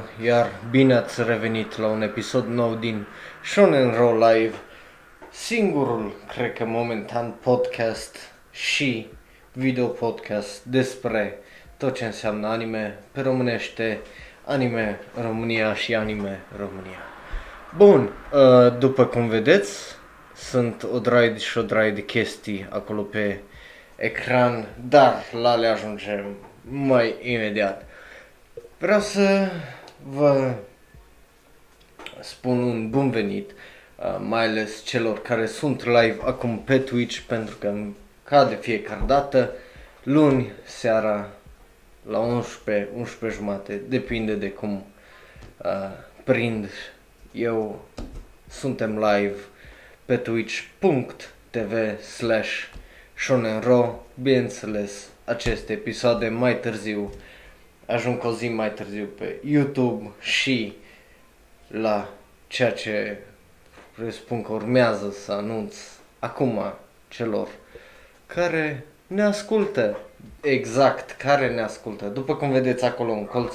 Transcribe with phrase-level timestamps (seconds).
[0.00, 3.06] tuturor, iar bine ați revenit la un episod nou din
[3.44, 4.54] Shonen Roll Live,
[5.30, 8.16] singurul, cred că momentan, podcast
[8.50, 9.08] și
[9.52, 11.38] video podcast despre
[11.76, 13.98] tot ce înseamnă anime pe românește,
[14.44, 16.98] anime România și anime România.
[17.76, 19.78] Bun, uh, după cum vedeți,
[20.34, 23.40] sunt o draie și o draie de chestii acolo pe
[23.96, 27.84] ecran, dar la le ajungem mai imediat.
[28.78, 29.50] Vreau să
[30.08, 30.54] vă
[32.20, 37.56] spun un bun venit, uh, mai ales celor care sunt live acum pe Twitch, pentru
[37.56, 37.74] că
[38.24, 39.52] ca de fiecare dată,
[40.02, 41.30] luni seara
[42.08, 44.84] la 11, 11 jumate, depinde de cum
[45.64, 45.70] uh,
[46.24, 46.68] prind
[47.32, 47.84] eu,
[48.48, 49.36] suntem live
[50.04, 52.50] pe twitch.tv slash
[53.14, 57.12] shonenro, bineînțeles, aceste episoade mai târziu
[57.90, 60.72] ajung o zi mai târziu pe YouTube și
[61.66, 62.08] la
[62.46, 63.18] ceea ce
[63.94, 65.76] presupun că urmează să anunț
[66.18, 66.74] acum
[67.08, 67.48] celor
[68.26, 69.98] care ne ascultă,
[70.40, 72.06] exact, care ne ascultă.
[72.06, 73.54] După cum vedeți acolo un colț,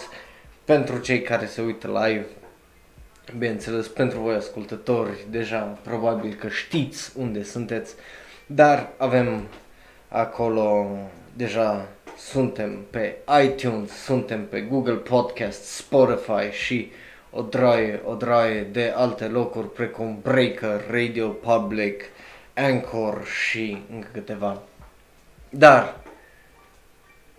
[0.65, 2.25] pentru cei care se uită live,
[3.37, 7.93] bineînțeles, pentru voi ascultători, deja probabil că știți unde sunteți,
[8.45, 9.47] dar avem
[10.07, 10.87] acolo
[11.35, 16.91] deja suntem pe iTunes, suntem pe Google Podcast, Spotify și
[17.31, 22.03] o draie, o draie de alte locuri precum Breaker, Radio Public,
[22.53, 24.61] Anchor și încă câteva.
[25.49, 25.97] Dar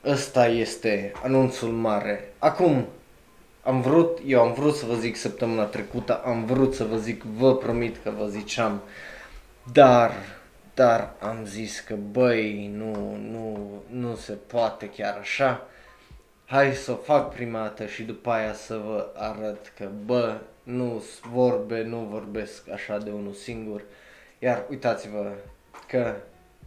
[0.04, 2.32] ăsta este anunțul mare.
[2.38, 2.86] Acum
[3.62, 7.22] am vrut, eu am vrut să vă zic săptămâna trecută, am vrut să vă zic,
[7.22, 8.82] vă promit că vă ziceam,
[9.72, 10.36] dar
[10.77, 15.66] dar am zis că băi, nu, nu, nu se poate chiar așa.
[16.44, 21.04] Hai să o fac prima dată și după aia să vă arăt că bă, nu
[21.30, 23.82] vorbe, nu vorbesc așa de unul singur.
[24.38, 25.32] Iar uitați-vă
[25.88, 26.14] că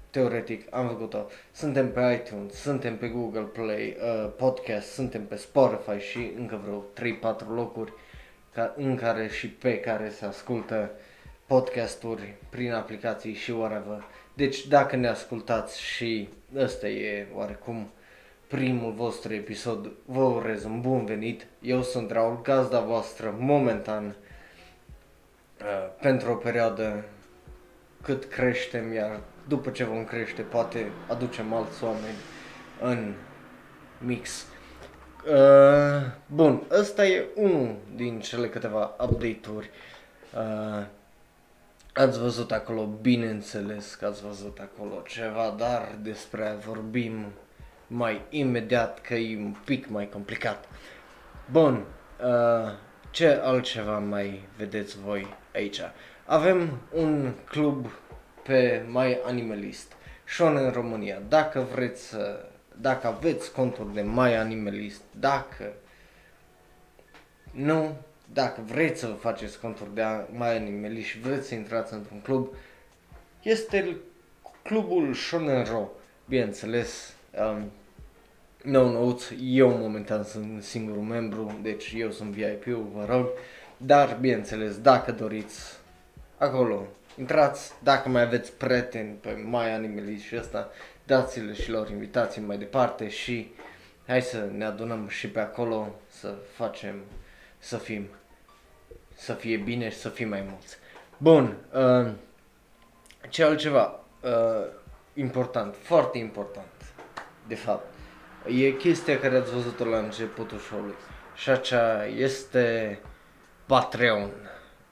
[0.09, 1.25] teoretic am făcut-o.
[1.51, 6.83] Suntem pe iTunes, suntem pe Google Play uh, Podcast, suntem pe Spotify și încă vreo
[7.35, 7.93] 3-4 locuri
[8.53, 11.07] ca, în care și pe care se ascultă uh,
[11.49, 14.03] podcasturi prin aplicații și whatever.
[14.33, 17.91] Deci dacă ne ascultați și ăsta e oarecum
[18.47, 21.47] primul vostru episod, vă urez un bun venit.
[21.61, 27.05] Eu sunt Raul, gazda voastră momentan uh, pentru o perioadă
[28.01, 32.17] cât creștem, iar după ce vom crește poate aducem alți oameni
[32.81, 33.13] în
[33.97, 34.45] mix.
[35.27, 39.69] Uh, bun, ăsta e unul din cele câteva update-uri
[40.35, 40.85] uh,
[41.99, 47.25] Ați văzut acolo, bineînțeles că ați văzut acolo ceva, dar despre vorbim
[47.87, 50.67] mai imediat că e un pic mai complicat.
[51.51, 51.85] Bun,
[52.23, 52.71] uh,
[53.11, 55.81] ce altceva mai vedeți voi aici?
[56.25, 57.85] Avem un club
[58.43, 59.93] pe My Animalist,
[60.27, 61.21] Shonen România.
[61.27, 62.45] Dacă vreți să,
[62.75, 65.73] dacă aveți conturi de My Animalist, dacă
[67.51, 67.95] nu,
[68.33, 72.53] dacă vreți să vă faceți conturi de mai animeli și vreți să intrați într-un club,
[73.41, 73.97] este
[74.63, 75.89] clubul Shonen Ro,
[76.25, 77.13] bineînțeles.
[77.39, 77.71] Um,
[78.63, 83.27] no notes, eu momentan sunt singurul membru, deci eu sunt VIP-ul, vă rog.
[83.77, 85.77] Dar, bineînțeles, dacă doriți,
[86.37, 90.69] acolo, intrați, dacă mai aveți prieteni pe mai animeli și ăsta,
[91.05, 93.51] dați-le și lor invitații mai departe și
[94.07, 96.95] hai să ne adunăm și pe acolo să facem,
[97.59, 98.07] să fim
[99.19, 100.77] să fie bine și să fie mai mulți.
[101.17, 102.11] Bun, uh,
[103.29, 104.65] ce altceva uh,
[105.13, 106.93] important, foarte important,
[107.47, 107.93] de fapt,
[108.47, 110.95] e chestia care ați văzut-o la începutul show-ului
[111.35, 112.99] și acea este
[113.65, 114.31] Patreon,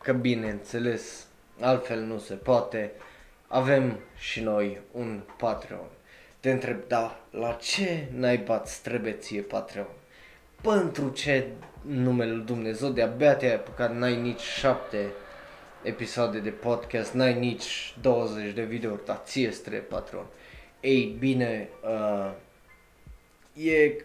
[0.01, 1.27] că bineînțeles,
[1.61, 2.91] altfel nu se poate,
[3.47, 5.87] avem și noi un Patreon.
[6.39, 9.87] Te întreb, da, la ce naiba trebuie ție Patreon?
[10.61, 11.47] Pentru ce
[11.81, 15.11] numele lui Dumnezeu, de-abia te-ai apucat, n-ai nici șapte
[15.83, 20.25] episoade de podcast, n-ai nici 20 de videouri, dar ție trebuie patron.
[20.79, 22.31] Ei bine, uh,
[23.65, 24.03] e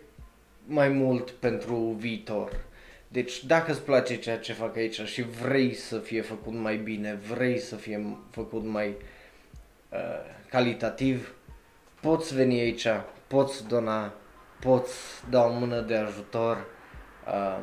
[0.66, 2.64] mai mult pentru viitor.
[3.08, 7.14] Deci dacă îți place ceea ce fac aici și vrei să fie făcut mai bine,
[7.14, 8.96] vrei să fie făcut mai
[9.88, 9.99] uh,
[10.49, 11.34] calitativ,
[12.00, 12.87] poți veni aici,
[13.26, 14.14] poți dona,
[14.62, 14.94] poți
[15.31, 16.64] da o mână de ajutor
[17.26, 17.59] uh,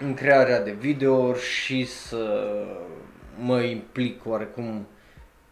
[0.00, 2.54] în crearea de videouri și să
[3.38, 4.86] mă implic oarecum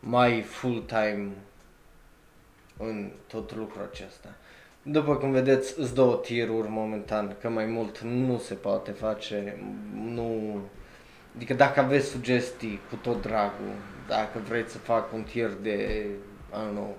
[0.01, 1.29] mai full-time
[2.79, 4.29] în tot lucrul acesta.
[4.83, 9.57] După cum vedeți, îți două tiruri momentan, că mai mult nu se poate face,
[10.05, 10.61] nu...
[11.37, 13.73] Adică dacă aveți sugestii, cu tot dragul,
[14.09, 16.07] dacă vreți să fac un tir de,
[16.51, 16.97] I don't know,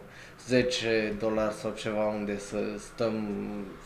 [0.47, 3.27] 10 dolari sau ceva unde să stăm,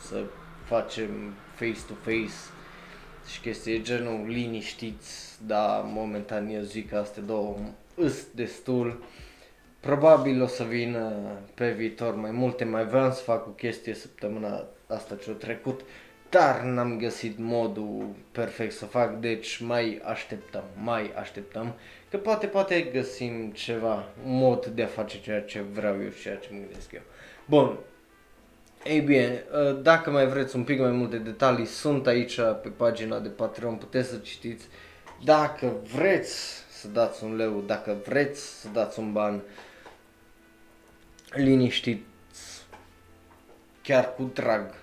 [0.07, 0.23] să
[0.65, 2.33] facem face-to-face
[3.27, 7.57] și chestii genul liniștiți, dar momentan eu zic că astea două
[7.95, 9.03] îs destul.
[9.79, 11.11] Probabil o să vină
[11.53, 15.81] pe viitor mai multe, mai vreau să fac o chestie săptămâna asta ce-a trecut,
[16.29, 21.75] dar n-am găsit modul perfect să fac, deci mai așteptăm, mai așteptăm,
[22.09, 26.21] că poate, poate găsim ceva, un mod de a face ceea ce vreau eu și
[26.21, 27.01] ceea ce mă gândesc eu.
[27.45, 27.77] Bun,
[28.83, 29.43] ei bine,
[29.81, 34.09] dacă mai vreți un pic mai multe detalii, sunt aici pe pagina de Patreon, puteți
[34.09, 34.65] să citiți.
[35.23, 39.41] Dacă vreți să dați un leu, dacă vreți să dați un ban,
[41.29, 42.65] liniștiți,
[43.81, 44.73] chiar cu drag.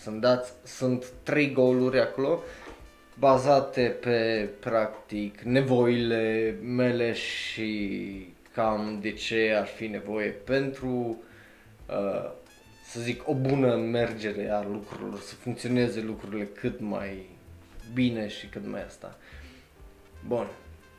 [0.00, 2.42] Sunt dați, sunt trei goluri acolo,
[3.18, 11.22] bazate pe, practic, nevoile mele și cam de ce ar fi nevoie pentru,
[11.88, 12.30] uh,
[12.84, 17.28] să zic, o bună mergere a lucrurilor, să funcționeze lucrurile cât mai
[17.94, 19.18] bine și cât mai asta.
[20.26, 20.46] Bun.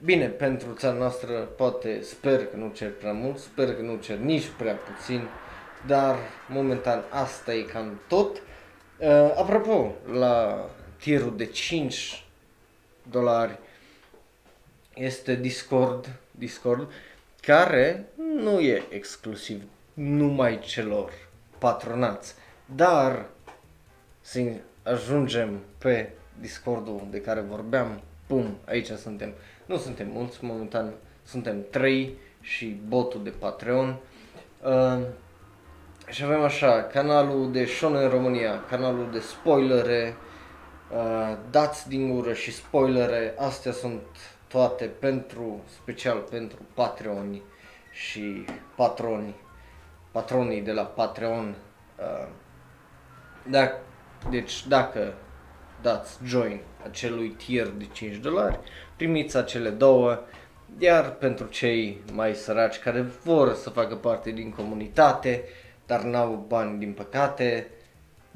[0.03, 4.17] Bine, pentru țara noastră poate, sper că nu cer prea mult, sper că nu cer
[4.17, 5.27] nici prea puțin,
[5.87, 6.15] dar
[6.49, 8.37] momentan asta e cam tot.
[8.37, 10.65] Uh, apropo, la
[11.07, 12.25] tirul de 5
[13.09, 13.59] dolari
[14.93, 16.91] este Discord, Discord,
[17.41, 18.05] care
[18.35, 19.63] nu e exclusiv
[19.93, 21.11] numai celor
[21.57, 23.25] patronați, dar
[24.21, 24.39] să
[24.83, 26.09] ajungem pe
[26.39, 29.33] Discordul de care vorbeam, pum, aici suntem.
[29.65, 30.93] Nu suntem mulți, momentan
[31.23, 33.99] suntem 3 și botul de Patreon.
[34.63, 35.05] Uh,
[36.09, 40.15] și avem așa, canalul de Shonen România, canalul de spoilere,
[40.91, 44.01] uh, dați din gură și spoilere, astea sunt
[44.47, 47.41] toate pentru, special pentru Patreoni
[47.91, 48.45] și
[48.75, 49.35] patroni,
[50.11, 51.55] patronii de la Patreon.
[51.99, 52.27] Uh,
[53.49, 53.71] da,
[54.29, 55.13] deci dacă
[55.81, 58.59] dați join acelui tier de 5 dolari,
[58.95, 60.19] primiți acele două,
[60.77, 65.43] iar pentru cei mai săraci care vor să facă parte din comunitate,
[65.85, 67.67] dar n-au bani din păcate,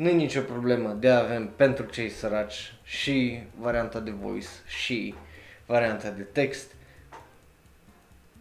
[0.02, 5.14] nu e nicio problemă, de avem pentru cei săraci și varianta de voice și
[5.66, 6.72] varianta de text.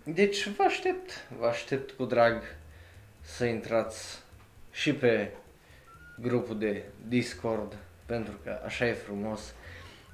[0.04, 2.42] Deci vă aștept, vă aștept cu drag
[3.20, 4.22] să intrați
[4.70, 5.30] și pe
[6.20, 7.76] grupul de Discord,
[8.06, 9.54] pentru că așa e frumos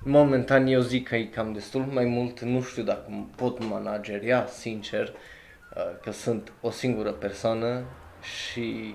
[0.05, 5.09] Momentan eu zic că e cam destul mai mult, nu știu dacă pot manageria, sincer,
[5.09, 7.85] uh, că sunt o singură persoană
[8.21, 8.95] și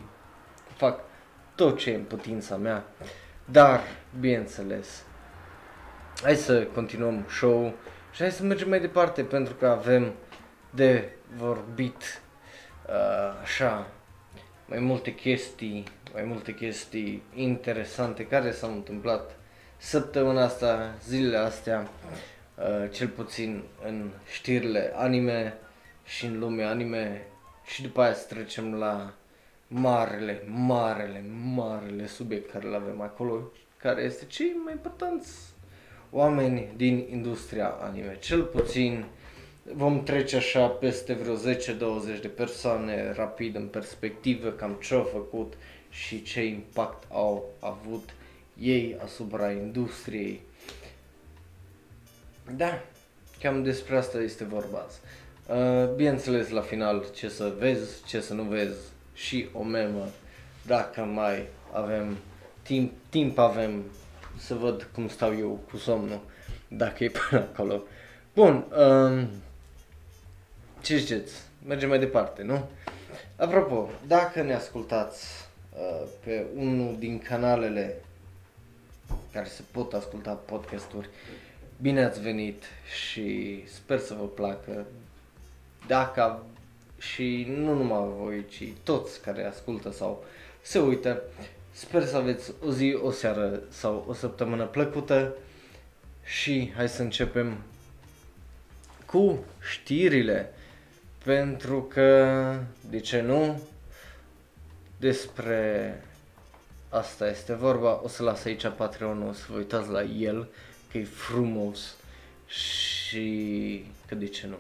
[0.76, 1.10] fac
[1.56, 2.86] tot ce e în putința mea,
[3.46, 3.82] dar,
[4.20, 5.04] bineînțeles,
[6.22, 7.74] hai să continuăm show
[8.12, 10.14] și hai să mergem mai departe pentru că avem
[10.70, 12.22] de vorbit
[12.88, 13.88] uh, așa
[14.66, 15.84] mai multe chestii,
[16.14, 19.36] mai multe chestii interesante care s-au întâmplat
[19.78, 21.88] săptămâna asta, zilele astea,
[22.56, 25.58] uh, cel puțin în știrile anime
[26.06, 27.26] și în lumea anime.
[27.66, 29.14] Și după aia să trecem la
[29.74, 35.30] marele, marele, marele subiect care îl avem acolo, care este cei mai importanți
[36.10, 38.18] oameni din industria anime.
[38.20, 39.06] Cel puțin
[39.74, 45.54] vom trece așa peste vreo 10-20 de persoane rapid în perspectivă cam ce au făcut
[45.90, 48.10] și ce impact au avut
[48.60, 50.42] ei asupra industriei.
[52.56, 52.82] Da,
[53.42, 54.86] cam despre asta este vorba
[55.48, 58.78] Uh, bineînțeles, la final, ce să vezi, ce să nu vezi
[59.14, 60.08] și o memă,
[60.66, 62.18] dacă mai avem
[62.62, 63.84] timp, timp avem
[64.38, 66.22] să văd cum stau eu cu somnul,
[66.68, 67.84] dacă e până acolo.
[68.34, 69.28] Bun, um,
[70.82, 71.34] ce ziceți?
[71.68, 72.70] Mergem mai departe, nu?
[73.36, 75.28] Apropo, dacă ne ascultați
[75.74, 77.96] uh, pe unul din canalele
[79.32, 81.10] care se pot asculta podcasturi.
[81.82, 82.64] Bine ați venit
[83.02, 84.86] și sper să vă placă.
[85.88, 86.44] Dacă
[87.02, 90.26] și nu numai voi, ci toți care ascultă sau
[90.62, 91.22] se uită,
[91.72, 95.34] sper să aveți o zi, o seară sau o săptămână plăcută.
[96.24, 97.58] Și hai să începem
[99.06, 100.54] cu știrile.
[101.24, 103.62] Pentru că, de ce nu,
[104.98, 105.96] despre
[106.92, 110.48] Asta este vorba, o să las aici Patreon, o să vă uitați la el,
[110.92, 111.96] că e frumos.
[112.48, 114.56] Și că de ce nu.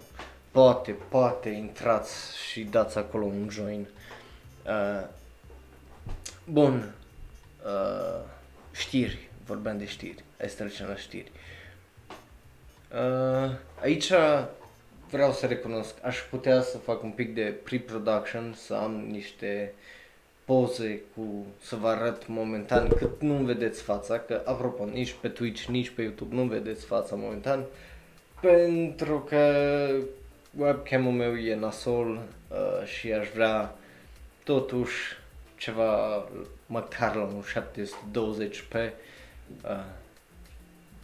[0.51, 3.87] Poate, poate intrați și dați acolo un join.
[4.65, 5.07] Uh,
[6.45, 6.93] Bun.
[7.65, 8.21] Uh,
[8.71, 9.29] știri.
[9.45, 10.23] Vorbeam de știri.
[10.37, 11.31] Hai să trecem la știri.
[12.93, 14.11] Uh, aici
[15.09, 19.73] vreau să recunosc, aș putea să fac un pic de pre-production, să am niște
[20.45, 25.65] poze cu să vă arăt momentan cât nu vedeți fața, că apropo, nici pe Twitch,
[25.65, 27.63] nici pe YouTube nu vedeți fața momentan,
[28.41, 29.87] pentru că
[30.57, 33.75] webcam-ul meu e nasol uh, și aș vrea
[34.43, 35.17] totuși
[35.57, 36.23] ceva
[36.65, 38.73] măcar la un 720p
[39.63, 39.83] uh,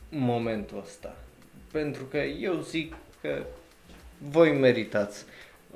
[0.10, 1.16] momentul ăsta.
[1.72, 3.44] Pentru că eu zic că
[4.18, 5.26] voi meritați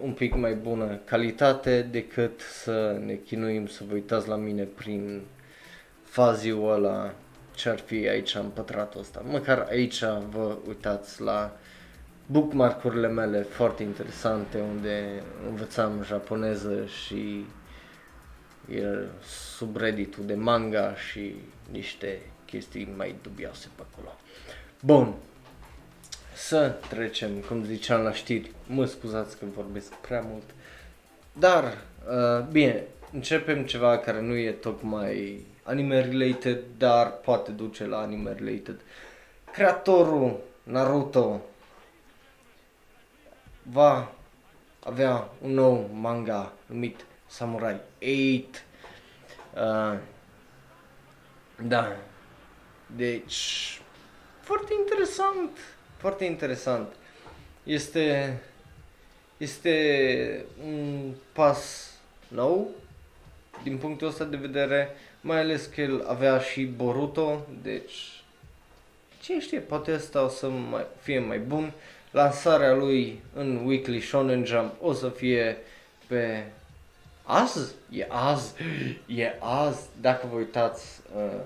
[0.01, 5.22] un pic mai bună calitate decât să ne chinuim să vă uitați la mine prin
[6.04, 7.13] faziul ăla
[7.56, 9.22] ce ar fi aici în pătratul ăsta.
[9.25, 11.58] Măcar aici vă uitați la
[12.25, 17.46] bookmark-urile mele foarte interesante unde învățam japoneză și
[18.72, 18.84] e
[19.56, 21.36] subredditul de manga și
[21.72, 24.16] niște chestii mai dubioase pe acolo.
[24.82, 25.13] Bun,
[26.34, 28.51] să trecem, cum ziceam, la știri.
[28.68, 30.44] Mă scuzați că vorbesc prea mult.
[31.34, 38.80] Dar, uh, bine, începem ceva care nu e tocmai anime-related, dar poate duce la anime-related.
[39.51, 41.42] Creatorul Naruto
[43.63, 44.12] va
[44.80, 48.65] avea un nou manga numit Samurai 8.
[49.53, 50.00] Uh,
[51.68, 51.96] da.
[52.96, 53.82] Deci,
[54.41, 55.58] foarte interesant
[56.01, 56.94] foarte interesant.
[57.63, 58.38] Este,
[59.38, 61.91] este un pas
[62.27, 62.70] nou
[63.63, 64.89] din punctul ăsta de vedere,
[65.22, 68.24] mai ales că el avea și Boruto, deci
[69.22, 71.74] ce știe, poate asta o să mai, fie mai bun.
[72.12, 75.58] Lansarea lui în Weekly Shonen Jump o să fie
[76.08, 76.44] pe
[77.24, 78.53] azi, e azi,
[79.22, 81.41] e azi, dacă vă uitați uh,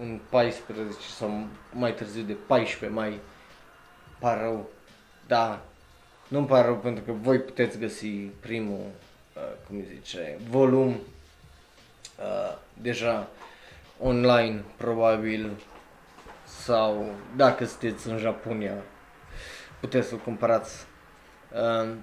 [0.00, 3.20] în 14 sau mai târziu de 14 mai
[4.18, 4.68] par rău,
[5.26, 5.62] da,
[6.28, 8.08] nu-mi pare rău pentru că voi puteți găsi
[8.40, 8.84] primul,
[9.34, 13.28] uh, cum zice, volum uh, deja
[14.00, 15.50] online, probabil,
[16.44, 18.74] sau dacă sunteți în Japonia,
[19.84, 20.86] puteți să-l cumpărați.
[21.52, 21.94] Uh,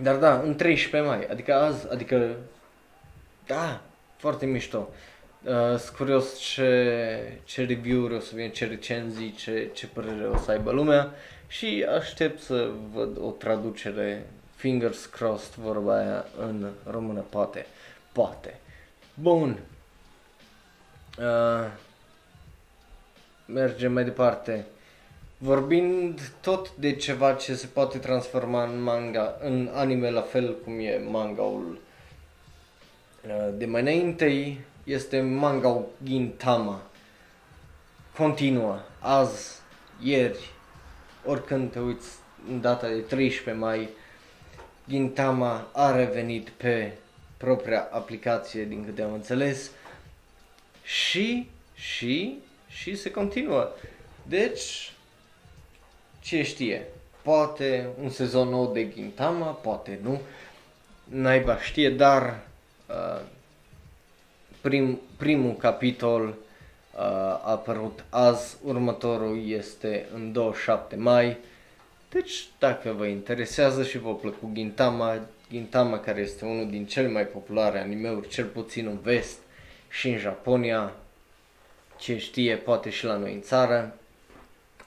[0.00, 2.36] dar da, în 13 mai, adică azi, adică,
[3.46, 3.80] da,
[4.16, 4.88] foarte mișto.
[5.42, 10.36] Uh, sunt curios ce, ce review-uri o să vină, ce recenzii, ce, ce părere o
[10.36, 11.10] să aibă lumea
[11.46, 17.66] și aștept să văd o traducere fingers crossed vorba aia în română, poate,
[18.12, 18.60] poate.
[19.14, 19.58] Bun.
[21.18, 21.70] Uh,
[23.46, 24.66] mergem mai departe.
[25.38, 30.78] Vorbind tot de ceva ce se poate transforma în manga, în anime la fel cum
[30.78, 31.78] e mangaul
[33.26, 36.82] uh, de mai înainte, este manga Gintama.
[38.16, 39.58] Continuă, azi,
[40.02, 40.50] ieri,
[41.24, 42.08] oricând te uiți
[42.48, 43.88] în data de 13 mai,
[44.88, 46.92] Gintama a revenit pe
[47.36, 49.70] propria aplicație, din câte am înțeles,
[50.82, 52.38] și, și,
[52.68, 53.68] și se continuă.
[54.26, 54.93] Deci,
[56.24, 56.86] ce știe,
[57.22, 60.20] poate un sezon nou de Gintama, poate nu,
[61.04, 62.40] naiba știe, dar
[62.88, 63.20] uh,
[64.60, 71.36] prim, primul capitol uh, a apărut azi, următorul este în 27 mai.
[72.10, 75.18] Deci, dacă vă interesează și vă plăcut Gintama,
[75.50, 79.38] Gintama care este unul din cele mai populare animeuri, cel puțin în vest
[79.88, 80.92] și în Japonia,
[81.98, 83.98] ce știe, poate și la noi în țară.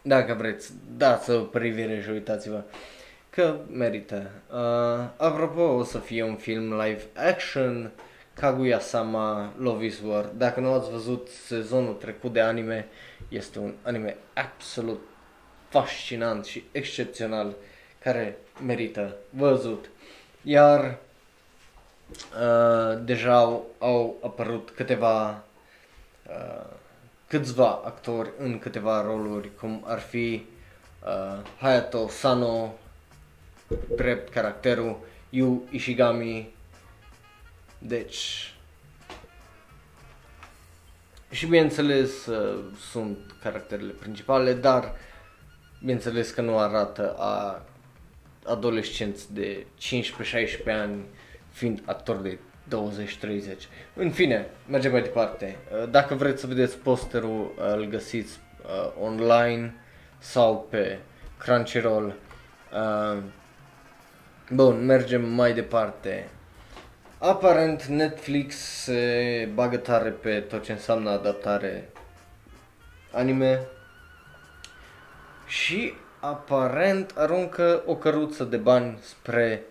[0.08, 2.64] Dacă vreți, dați o privire și uitați-vă
[3.30, 4.32] că merită.
[4.50, 7.92] Uh, apropo, o să fie un film live action
[8.34, 10.26] Kaguya-sama Love is War.
[10.26, 12.88] Dacă nu ați văzut sezonul trecut de anime,
[13.30, 15.02] este un anime absolut
[15.70, 17.56] fascinant și excepțional
[18.04, 19.90] care merită văzut.
[20.42, 20.98] Iar
[22.42, 25.44] uh, deja au, au apărut câteva
[26.30, 26.76] uh,
[27.28, 30.46] câțiva actori în câteva roluri, cum ar fi
[31.04, 32.74] uh, Hayato Sano,
[33.96, 36.56] drept caracterul Yu Ishigami,
[37.80, 38.54] deci,
[41.32, 44.96] și bineînțeles uh, sunt caracterele principale, dar
[45.80, 47.66] bineînțeles că nu arată a
[48.46, 49.66] adolescenți de
[50.66, 51.06] 15-16 ani
[51.52, 52.74] fiind actor de 20-30.
[53.94, 55.58] În fine, mergem mai departe.
[55.72, 59.74] Uh, dacă vreți să vedeți posterul, uh, îl găsiți uh, online
[60.18, 61.00] sau pe
[61.38, 62.16] Crunchyroll.
[62.74, 63.18] Uh,
[64.50, 66.30] bun, mergem mai departe.
[67.18, 71.90] Aparent Netflix se bagă tare pe tot ce înseamnă adaptare
[73.12, 73.68] anime
[75.46, 79.64] și aparent aruncă o căruță de bani spre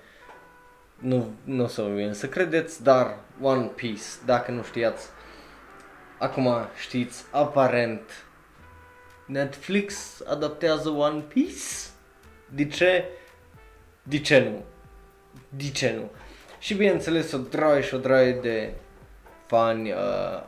[0.96, 5.08] nu, nu o să vă vin să credeți, dar One Piece, dacă nu știați,
[6.18, 6.48] acum
[6.80, 8.24] știți, aparent
[9.26, 11.64] Netflix adaptează One Piece?
[12.54, 13.04] De ce?
[14.02, 14.64] De ce nu?
[15.48, 16.10] De ce nu?
[16.58, 18.72] Și bineînțeles o draie și o draie de
[19.46, 19.98] fani uh,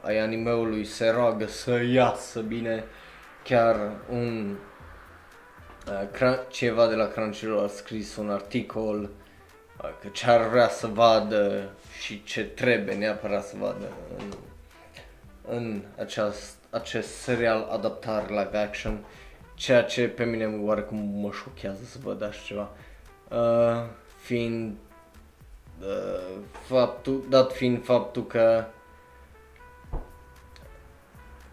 [0.02, 2.84] ai animeului se roagă să iasă bine
[3.44, 3.76] chiar
[4.10, 4.56] un
[6.22, 9.08] uh, ceva de la Crunchyroll a scris un articol uh,
[9.80, 11.70] că ce ar vrea să vadă
[12.00, 14.32] și ce trebuie neapărat să vadă în,
[15.48, 19.04] în aceast, acest serial adaptar live action
[19.54, 22.70] ceea ce pe mine oarecum mă șochează să văd așa ceva.
[23.28, 23.88] Uh,
[24.20, 24.76] fiind
[25.80, 28.64] uh, faptul, dat fiind faptul că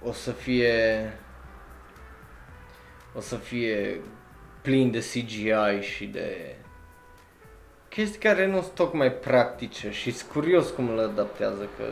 [0.03, 1.13] o să fie
[3.15, 4.01] o să fie
[4.61, 6.55] plin de CGI și de
[7.95, 11.83] chestii care nu sunt tocmai practice și sunt curios cum le adaptează că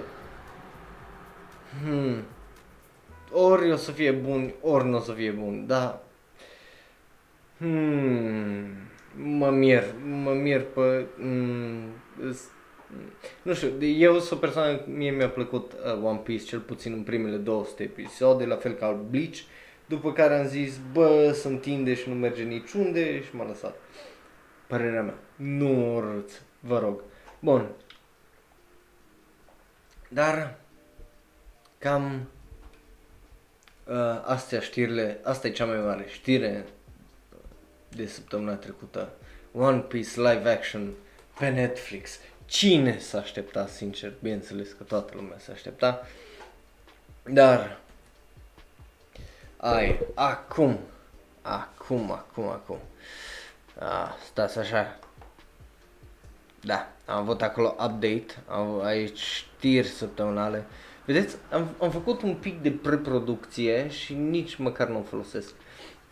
[1.84, 2.24] hmm,
[3.32, 6.04] ori o să fie bun, ori nu o să fie bun, da.
[7.58, 8.66] Hmm,
[9.16, 9.84] mă mir,
[10.24, 11.06] mă mir pe...
[11.18, 11.84] Mm,
[13.42, 17.02] nu știu, eu sunt o persoană, mie mi-a plăcut uh, One Piece, cel puțin în
[17.02, 19.38] primele 200 episoade, la fel ca Bleach,
[19.86, 23.76] după care am zis, bă, sunt întinde și nu merge niciunde și m-a lăsat.
[24.74, 25.18] Părerea mea.
[25.36, 27.02] Nu urâți, vă rog.
[27.40, 27.70] Bun.
[30.10, 30.56] Dar,
[31.78, 32.30] cam
[33.88, 36.66] uh, astea știrile, asta e cea mai mare știre
[37.90, 39.10] de săptămâna trecută.
[39.52, 40.94] One Piece live action
[41.40, 42.20] pe Netflix.
[42.46, 46.08] Cine s-a aștepta, sincer, bineînțeles că toată lumea s-a aștepta.
[47.24, 47.80] Dar,
[49.58, 50.80] ai, acum,
[51.42, 52.80] acum, acum, acum.
[53.80, 55.00] A, stați așa.
[56.62, 60.66] Da, am avut acolo update, am aici știri săptămânale.
[61.06, 65.54] Vedeți, am, am făcut un pic de preproducție și nici măcar nu o folosesc.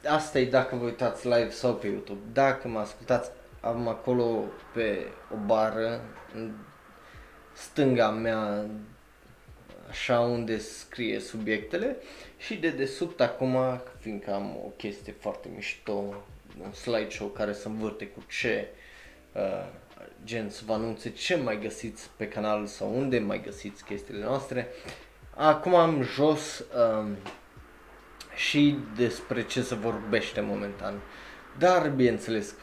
[0.08, 2.19] Asta e dacă vă uitați live sau pe YouTube.
[2.34, 4.43] Dacă mă ascultați, am acolo
[4.74, 6.02] pe o bară,
[6.36, 6.52] în
[7.54, 8.65] stânga mea,
[9.89, 11.97] așa unde scrie subiectele
[12.38, 13.58] și de desubt acum,
[14.00, 16.24] fiindcă am o chestie foarte mișto,
[16.64, 18.68] un slideshow care să învârte cu ce
[19.32, 19.68] uh,
[20.24, 24.68] gen să vă anunțe ce mai găsiți pe canal sau unde mai găsiți chestiile noastre.
[25.36, 27.16] Acum am jos um,
[28.36, 30.94] și despre ce se vorbește momentan.
[31.58, 32.56] Dar, bineînțeles,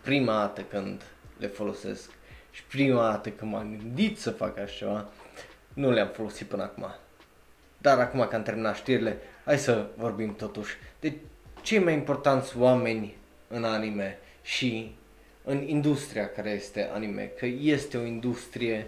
[0.00, 1.02] prima dată când
[1.38, 2.10] le folosesc
[2.50, 5.08] și prima dată când m-am gândit să fac așa ceva,
[5.74, 6.94] nu le-am folosit până acum.
[7.78, 11.12] Dar acum că am terminat știrile, hai să vorbim totuși de
[11.62, 13.16] cei mai importanți oameni
[13.48, 14.94] în anime și
[15.44, 18.86] în industria care este anime, că este o industrie,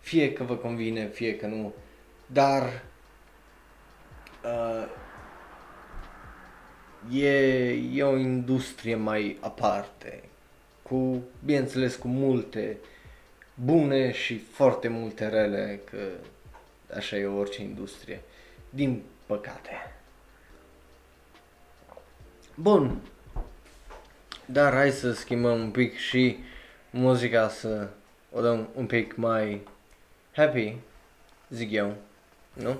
[0.00, 1.72] fie că vă convine, fie că nu,
[2.26, 2.82] dar
[4.44, 4.88] uh,
[7.12, 10.22] e, e o industrie mai aparte,
[10.82, 12.76] cu, bineînțeles, cu multe
[13.54, 15.98] bune și foarte multe rele, că
[16.96, 18.20] așa e orice industrie,
[18.70, 19.70] din păcate.
[22.54, 23.00] Bun,
[24.52, 26.38] dar hai să schimbăm un pic și
[26.90, 27.88] muzica să
[28.32, 29.60] o dăm un pic mai
[30.32, 30.76] happy,
[31.48, 31.94] zic eu,
[32.52, 32.76] nu?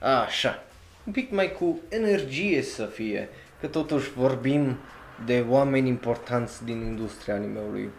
[0.00, 0.62] Așa,
[1.06, 3.28] un pic mai cu energie să fie,
[3.60, 4.78] că totuși vorbim
[5.24, 7.90] de oameni importanți din industria animeului.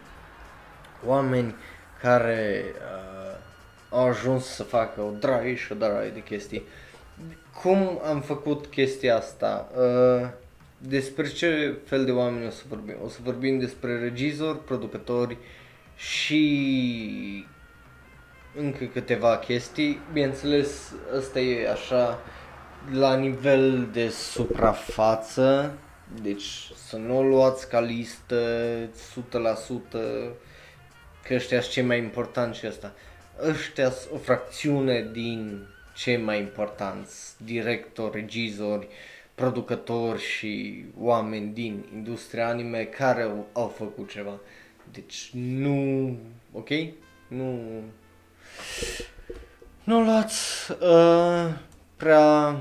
[1.06, 1.54] Oameni
[2.00, 3.36] care uh,
[3.90, 6.62] au ajuns să facă o draie și o draie de chestii.
[7.62, 9.70] Cum am făcut chestia asta?
[9.76, 10.28] Uh,
[10.88, 12.94] despre ce fel de oameni o să vorbim?
[13.04, 15.36] O să vorbim despre regizori, producători
[15.96, 17.46] și
[18.56, 20.00] încă câteva chestii.
[20.12, 22.18] Bineînțeles, ăsta e așa
[22.92, 25.78] la nivel de suprafață,
[26.22, 28.46] deci să nu o luați ca listă
[28.86, 28.90] 100%
[31.24, 32.92] că ăștia sunt cei mai importanți și ăsta.
[33.48, 38.88] Ăștia sunt o fracțiune din cei mai importanți, directori, regizori,
[39.34, 44.40] producători și oameni din industria anime care au, au făcut ceva.
[44.92, 46.16] Deci nu,
[46.52, 46.68] ok?
[47.28, 47.82] Nu,
[49.84, 51.54] nu luați uh,
[51.96, 52.56] prea,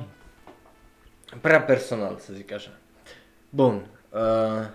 [1.41, 2.71] prea personal, să zic așa.
[3.49, 3.85] Bun.
[4.09, 4.67] Uh,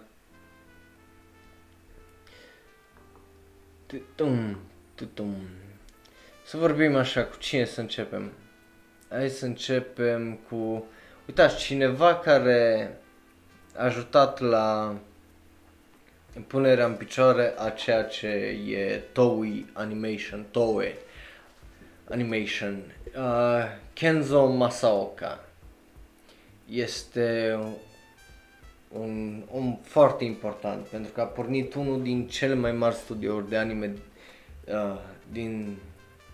[4.94, 5.40] tutum.
[6.44, 8.32] Să vorbim așa, cu cine să începem?
[9.08, 10.86] Hai să începem cu...
[11.26, 12.90] Uitați, cineva care
[13.76, 14.96] a ajutat la
[16.46, 18.26] punerea în picioare a ceea ce
[18.68, 20.94] e Toei Animation, Toei
[22.10, 22.82] Animation.
[23.16, 25.44] Uh, Kenzo Masaoka
[26.70, 27.58] este
[28.88, 33.56] un om foarte important pentru că a pornit unul din cele mai mari studiouri de
[33.56, 33.96] anime
[34.66, 35.00] uh,
[35.32, 35.76] din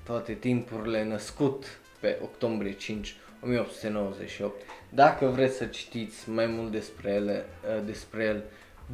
[0.04, 4.62] toate timpurile, născut pe octombrie 5, 1898.
[4.94, 7.44] Dacă vreți să citiți mai mult despre, ele,
[7.76, 8.42] uh, despre el,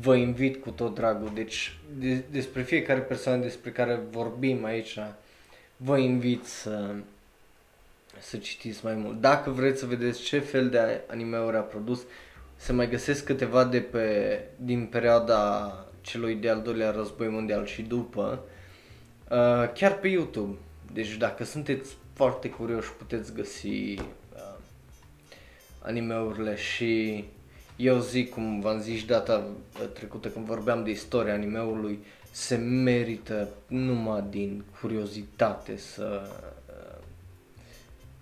[0.01, 1.31] vă invit cu tot dragul.
[1.35, 4.99] Deci de, despre fiecare persoană despre care vorbim aici,
[5.77, 6.95] vă invit să,
[8.19, 9.21] să citiți mai mult.
[9.21, 12.01] Dacă vreți să vedeți ce fel de anime-uri a produs,
[12.57, 18.45] se mai găsesc câteva de pe, din perioada celui de-al doilea război mondial și după,
[19.31, 20.57] uh, chiar pe YouTube.
[20.93, 24.05] Deci dacă sunteți foarte curioși puteți găsi uh,
[25.89, 27.25] animeurile și
[27.77, 29.45] eu zic, cum v-am zis data
[29.93, 31.99] trecută când vorbeam de istoria animeului,
[32.31, 36.31] se merită numai din curiozitate să,
[36.69, 37.05] uh,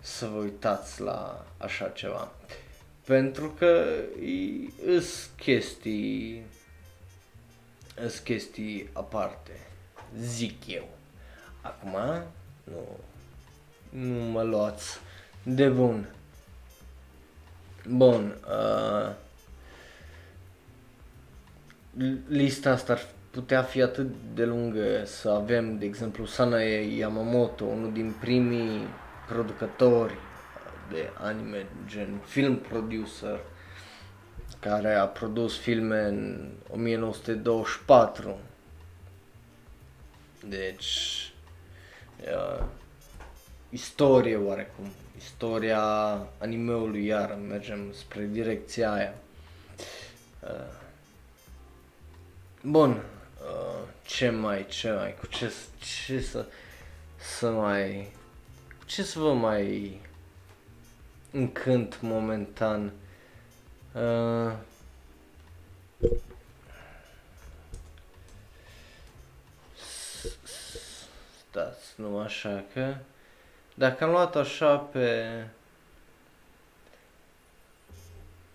[0.00, 2.32] să vă uitați la așa ceva.
[3.04, 3.84] Pentru că
[4.88, 6.42] sunt chestii,
[7.94, 9.50] sunt chestii aparte,
[10.20, 10.88] zic eu.
[11.60, 12.22] Acum,
[12.64, 12.98] nu,
[13.88, 14.98] nu mă luați
[15.42, 16.15] de bun.
[17.88, 19.14] Bun, uh,
[22.28, 27.92] lista asta ar putea fi atât de lungă să avem, de exemplu, Sanae Yamamoto, unul
[27.92, 28.88] din primii
[29.28, 30.14] producători
[30.90, 33.40] de anime, gen film producer,
[34.60, 38.38] care a produs filme în 1924.
[40.48, 41.32] Deci,
[42.20, 42.64] uh,
[43.70, 44.84] istorie oarecum,
[45.26, 45.80] istoria
[46.38, 49.14] animeului iar, mergem spre direcția aia.
[50.40, 50.72] Uh,
[52.62, 55.52] bun, uh, ce mai, ce mai, cu ce,
[56.06, 56.46] ce să,
[57.16, 58.12] să mai,
[58.86, 60.00] ce să vă mai
[61.30, 62.92] încânt momentan.
[63.94, 64.52] Uh,
[71.48, 72.94] stați, nu așa că...
[73.78, 75.24] Dacă am luat așa pe...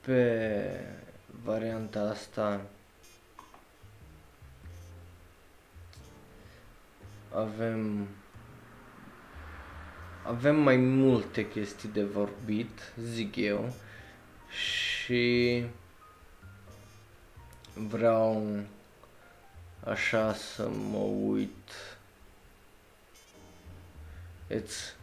[0.02, 0.96] Pe
[1.44, 2.62] varianta asta...
[7.34, 8.08] Avem
[10.26, 13.74] avem mai multe chestii de vorbit, zic eu,
[14.50, 15.66] și
[17.74, 18.60] vreau
[19.84, 21.98] așa să mă uit.
[24.50, 25.01] It's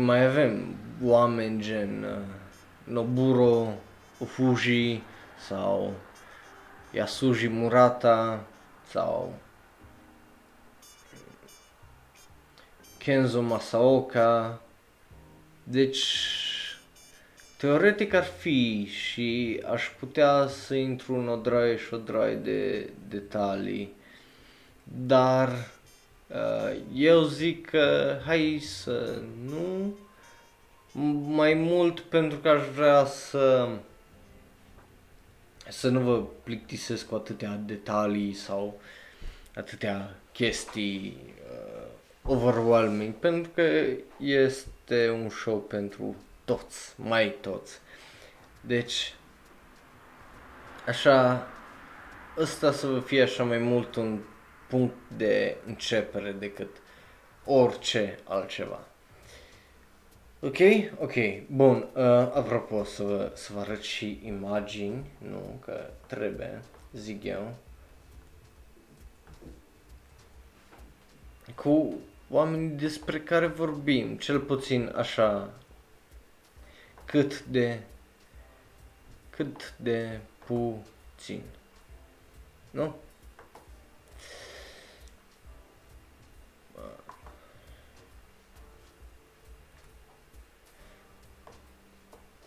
[0.00, 2.18] mai avem oameni gen uh,
[2.84, 3.74] Noburo
[4.26, 5.02] Fuji
[5.46, 5.92] sau
[6.92, 8.46] Yasuji Murata
[8.90, 9.34] sau
[12.98, 14.60] Kenzo Masaoka.
[15.62, 16.16] Deci,
[17.56, 22.90] teoretic ar fi și aș putea să intru în o draie și o draie de
[23.08, 23.92] detalii,
[24.84, 25.79] dar uh,
[26.94, 29.94] eu zic că hai să nu
[31.28, 33.68] mai mult pentru că aș vrea să
[35.68, 38.80] să nu vă plictisesc cu atâtea detalii sau
[39.54, 41.16] atâtea chestii
[42.22, 43.86] overwhelming pentru că
[44.18, 47.78] este un show pentru toți, mai toți.
[48.60, 49.14] Deci,
[50.86, 51.46] așa,
[52.38, 54.18] ăsta să vă fie așa mai mult un
[54.70, 56.76] punct de începere decât
[57.44, 58.80] orice altceva.
[60.40, 60.58] Ok?
[60.98, 61.12] Ok,
[61.46, 61.88] bun.
[61.94, 62.02] Uh,
[62.34, 65.60] apropo, să vă, să vă arăt și imagini, nu?
[65.64, 67.54] Că trebuie, zic eu.
[71.54, 71.94] Cu
[72.30, 75.50] oamenii despre care vorbim, cel puțin așa,
[77.04, 77.80] cât de,
[79.30, 81.42] cât de puțin.
[82.70, 82.94] Nu?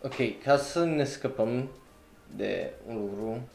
[0.05, 1.69] Ok, ca să ne scăpăm
[2.35, 3.47] de un lucru,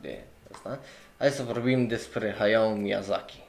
[0.00, 0.18] de
[0.52, 0.80] asta,
[1.18, 3.42] hai să vorbim despre Hayao Miyazaki.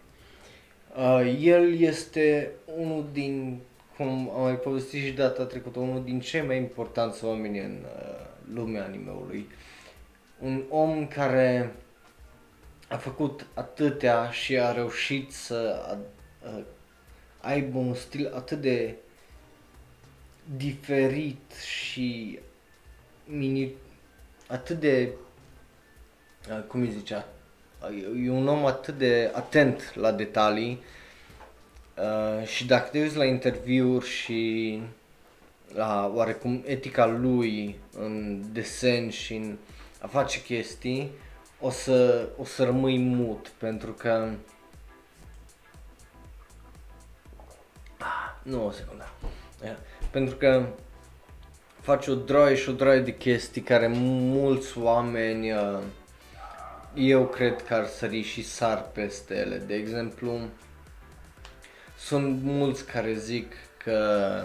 [0.95, 3.59] Uh, el este unul din,
[3.97, 8.25] cum am mai povestit și data trecută, unul din cei mai importanți oameni în uh,
[8.53, 9.47] lumea animeului.
[10.39, 11.75] Un om care
[12.87, 15.97] a făcut atâtea și a reușit să a,
[16.47, 16.63] a,
[17.41, 18.95] aibă un stil atât de
[20.55, 22.39] diferit și
[23.27, 23.73] mini,
[24.47, 25.09] atât de,
[26.67, 27.27] cum îi zicea,
[28.25, 30.83] e un om atât de atent la detalii
[31.97, 34.81] uh, și dacă te uiți la interviuri și
[35.73, 39.57] la oarecum etica lui în desen și în
[40.01, 41.11] a face chestii,
[41.59, 44.29] o să, o să rămâi mut pentru că
[47.97, 49.09] ah, nu o secundă.
[49.63, 49.77] Yeah.
[50.11, 50.65] Pentru că
[51.87, 55.79] faci o droaie și o droaie de chestii care mulți oameni uh,
[56.93, 59.57] eu cred că ar sări și sar peste ele.
[59.57, 60.39] De exemplu,
[61.97, 64.41] sunt mulți care zic că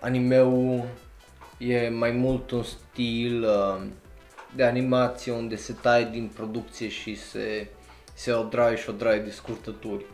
[0.00, 0.84] animeul
[1.58, 3.86] e mai mult un stil uh,
[4.54, 7.68] de animație unde se taie din producție și se,
[8.14, 10.04] se o draie și o draie de scurtături.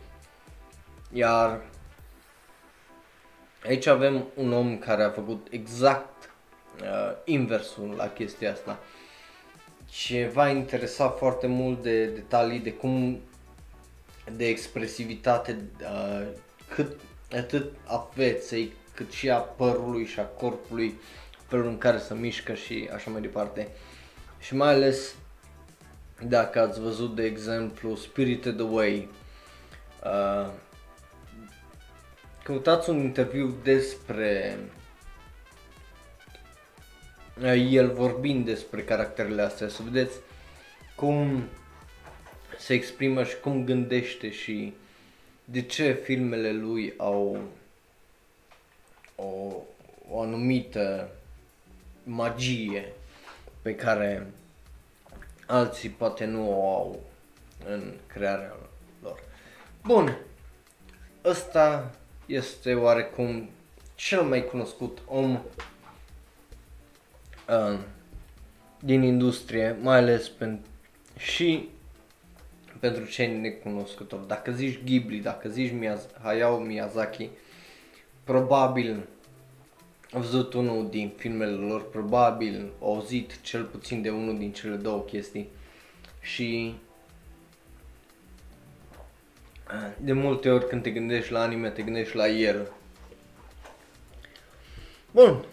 [1.13, 1.61] Iar
[3.67, 6.14] aici avem un om care a făcut exact
[6.81, 8.79] uh, inversul la chestia asta.
[9.85, 13.19] Ce va interesa foarte mult de detalii de cum
[14.35, 16.27] de expresivitate uh,
[16.67, 16.99] cât
[17.31, 20.99] atât a feței cât și a părului și a corpului
[21.47, 23.67] felul în care se mișcă și așa mai departe.
[24.39, 25.15] Și mai ales
[26.27, 29.09] dacă ați văzut de exemplu Spirited Away
[30.03, 30.51] uh,
[32.43, 34.84] căutați un interviu despre uh,
[37.43, 40.17] el vorbind despre caracterele astea, să vedeți
[40.95, 41.43] cum
[42.57, 44.73] se exprimă și cum gândește și
[45.45, 47.39] de ce filmele lui au
[49.15, 49.53] o,
[50.09, 51.09] o anumită
[52.03, 52.93] magie
[53.61, 54.27] pe care
[55.45, 56.99] alții poate nu o au
[57.67, 58.55] în crearea
[59.01, 59.23] lor.
[59.83, 60.17] Bun,
[61.23, 61.95] ăsta
[62.25, 63.49] este oarecum
[63.95, 65.41] cel mai cunoscut om
[67.49, 67.79] uh,
[68.79, 70.69] din industrie, mai ales pentru
[71.17, 71.69] și
[72.79, 74.27] pentru cei necunoscători.
[74.27, 77.29] Dacă zici Ghibli, dacă zici Miyaz- Hayao Miyazaki,
[78.23, 79.07] probabil
[80.11, 84.75] a văzut unul din filmele lor, probabil a auzit cel puțin de unul din cele
[84.75, 85.47] două chestii
[86.21, 86.75] și
[89.97, 92.71] de multe ori când te gândești la anime, te gândești la el.
[95.11, 95.45] Bun,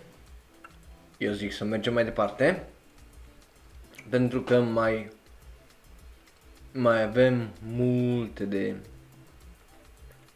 [1.22, 2.66] eu zic să mergem mai departe,
[4.08, 5.10] pentru că mai
[6.72, 8.74] mai avem multe de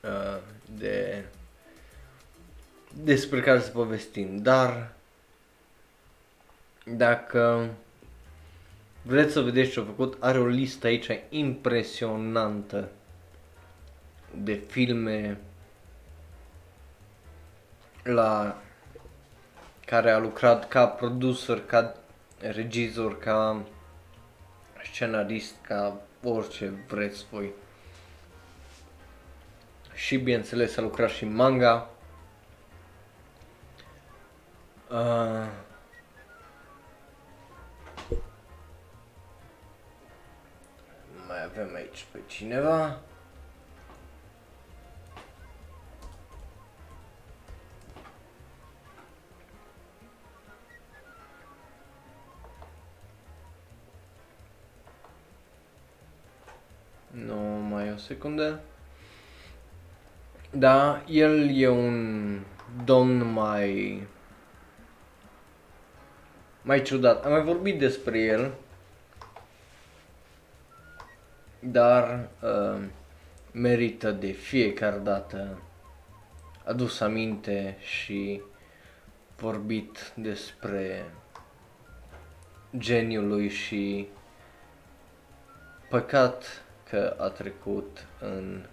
[0.02, 0.40] uh,
[0.78, 1.24] de
[3.02, 4.92] despre care să povestim, dar
[6.84, 7.68] dacă
[9.02, 12.88] vreți să vedeți ce a făcut, are o listă aici impresionantă
[14.34, 15.38] de filme
[18.02, 18.62] la
[19.86, 21.94] care a lucrat ca producer, ca
[22.38, 23.62] regizor, ca
[24.82, 27.52] scenarist, ca orice vreți voi.
[29.94, 31.90] Și bineînțeles a lucrat și manga.
[34.90, 35.46] Uh,
[41.26, 43.00] mai avem aici pe cineva.
[57.24, 57.36] Nu,
[57.70, 58.60] mai o secundă.
[60.50, 62.40] Da, el e un
[62.84, 64.02] domn mai
[66.62, 67.24] mai ciudat.
[67.24, 68.52] Am mai vorbit despre el,
[71.58, 72.82] dar uh,
[73.52, 75.62] merită de fiecare dată
[76.64, 78.42] adus aminte și
[79.36, 81.04] vorbit despre
[82.78, 84.08] geniul lui și
[85.88, 88.66] păcat că a trecut în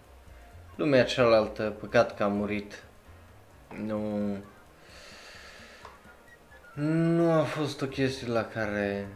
[0.76, 2.84] lumea cealaltă, păcat că a murit.
[3.84, 4.38] Nu
[6.74, 9.08] nu a fost o chestie la care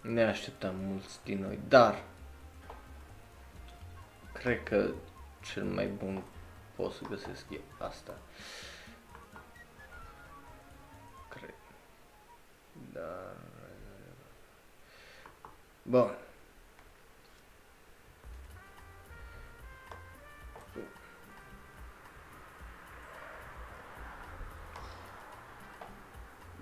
[0.00, 2.02] ne așteptam mulți din noi, dar
[4.32, 4.90] cred că
[5.52, 6.22] cel mai bun
[6.76, 8.12] pot să găsesc e asta.
[11.28, 11.54] Cred.
[12.92, 13.36] Dar...
[15.82, 16.23] Bun.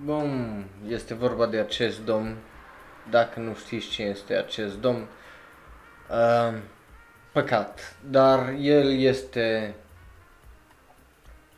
[0.00, 2.36] Bun, este vorba de acest domn
[3.10, 5.08] dacă nu știți cine este acest domn,
[6.10, 6.58] uh,
[7.32, 9.74] păcat, dar el este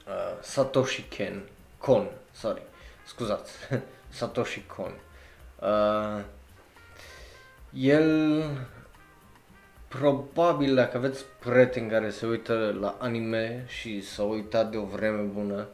[0.07, 1.42] uh, Satoshi Ken,
[1.79, 2.62] Kon, sorry,
[3.07, 3.53] scuzați,
[4.09, 4.94] Satoshi Kon.
[5.61, 6.25] Uh,
[7.73, 8.42] el
[9.88, 15.23] probabil dacă aveți prieteni care se uită la anime și s-au uitat de o vreme
[15.23, 15.66] bună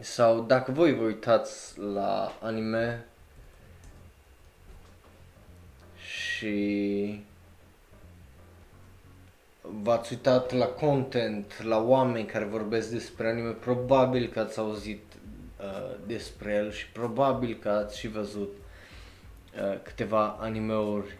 [0.00, 3.06] sau dacă voi vă uitați la anime
[5.96, 7.24] și
[9.60, 15.02] v-ați uitat la content, la oameni care vorbesc despre anime, probabil că ați auzit
[15.60, 18.52] uh, despre el și probabil că ați și văzut
[19.56, 21.18] uh, câteva animeuri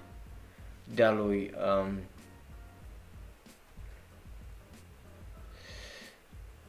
[0.94, 1.54] de-a lui.
[1.82, 1.98] Um,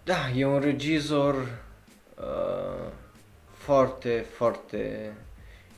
[0.04, 1.65] da, e un regizor
[2.20, 2.92] uh,
[3.54, 5.14] foarte, foarte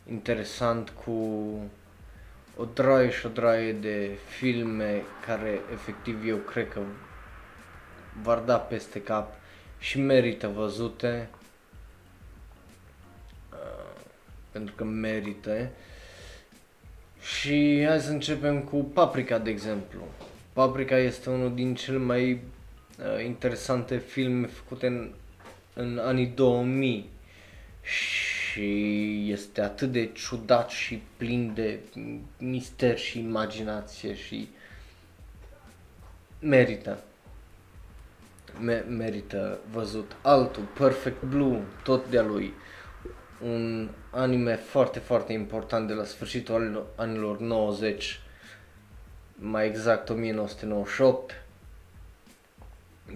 [0.10, 1.12] interesant cu
[2.58, 6.80] o draie și o draie de filme care efectiv eu cred că
[8.22, 9.34] v-ar da peste cap
[9.80, 11.30] și merită văzute.
[13.52, 14.02] Uh,
[14.52, 15.70] pentru că merită.
[17.22, 20.00] Și hai să începem cu Paprika de exemplu.
[20.54, 25.12] Paprika este unul din cele mai uh, interesante filme făcute în,
[25.78, 27.10] în anii 2000
[27.82, 31.80] și și este atât de ciudat și plin de
[32.38, 34.50] mister și imaginație și
[36.40, 37.00] merită.
[38.60, 40.16] Me- merită văzut.
[40.22, 42.54] Altul, Perfect Blue, tot de-a lui.
[43.44, 48.20] Un anime foarte, foarte important de la sfârșitul anilor 90,
[49.36, 51.44] mai exact 1998,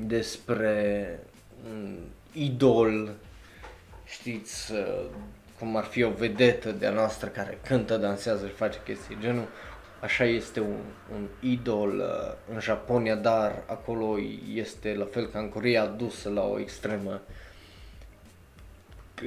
[0.05, 1.19] despre
[1.69, 1.97] un
[2.33, 3.11] idol
[4.05, 5.05] știți, uh,
[5.59, 9.47] cum ar fi o vedetă de-a noastră care cântă, dansează și face chestii genul,
[10.01, 10.79] așa este un,
[11.13, 14.17] un idol uh, în Japonia, dar acolo
[14.53, 17.21] este la fel ca în Corea dusă la o extremă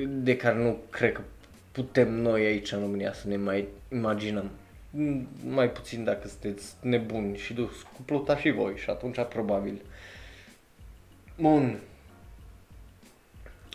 [0.07, 1.21] de care nu cred că
[1.73, 4.51] putem noi aici în România să ne mai imaginăm.
[5.49, 9.83] Mai puțin dacă sunteți nebuni și dus cu pluta și voi și atunci probabil.
[11.37, 11.79] Bun.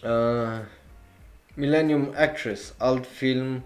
[0.04, 0.66] Uh,
[1.54, 3.64] Millennium Actress, alt film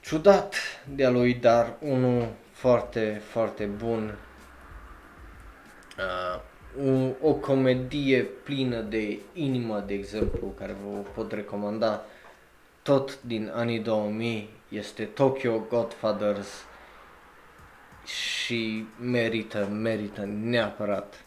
[0.00, 0.54] ciudat
[0.94, 4.18] de-a lui, dar unul foarte, foarte bun.
[5.98, 6.40] Uh,
[6.86, 12.04] o, o comedie plină de inimă, de exemplu, care vă pot recomanda,
[12.82, 16.48] tot din anii 2000, este Tokyo Godfathers
[18.04, 21.24] și merită, merită neapărat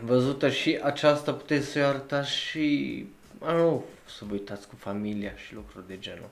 [0.00, 3.06] văzută și aceasta puteți să-i arătați și
[3.40, 6.28] nu să vă uitați cu familia și lucruri de genul.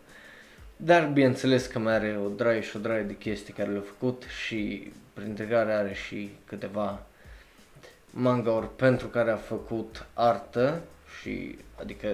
[0.77, 4.23] Dar bineînțeles că mai are o draie și o draie de chestii care le-a făcut
[4.45, 7.07] și printre care are și câteva
[8.11, 10.83] manga-uri pentru care a făcut artă
[11.21, 12.09] și adică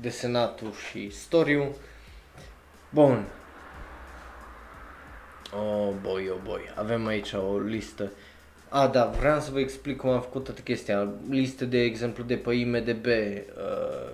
[0.00, 1.76] desenatul și storiu.
[2.90, 3.26] Bun.
[5.54, 6.60] Oh boy, oh boy.
[6.76, 8.12] Avem aici o listă.
[8.72, 11.08] A, da, vreau să vă explic cum am făcut toată chestia.
[11.28, 14.10] Listă de exemplu de pe IMDB, uh,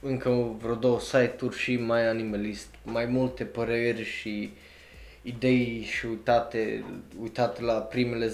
[0.00, 0.28] încă
[0.60, 4.52] vreo două site-uri și mai animalist, mai multe păreri și
[5.22, 6.84] idei și uitate,
[7.20, 8.26] uitate la primele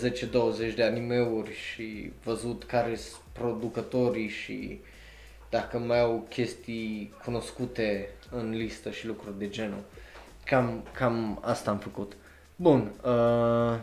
[0.73, 4.81] 10-20 de animeuri și văzut care sunt producătorii și
[5.51, 9.83] dacă mai au chestii cunoscute în listă și lucruri de genul.
[10.45, 12.17] Cam, cam asta am făcut.
[12.57, 13.79] Bun, uh,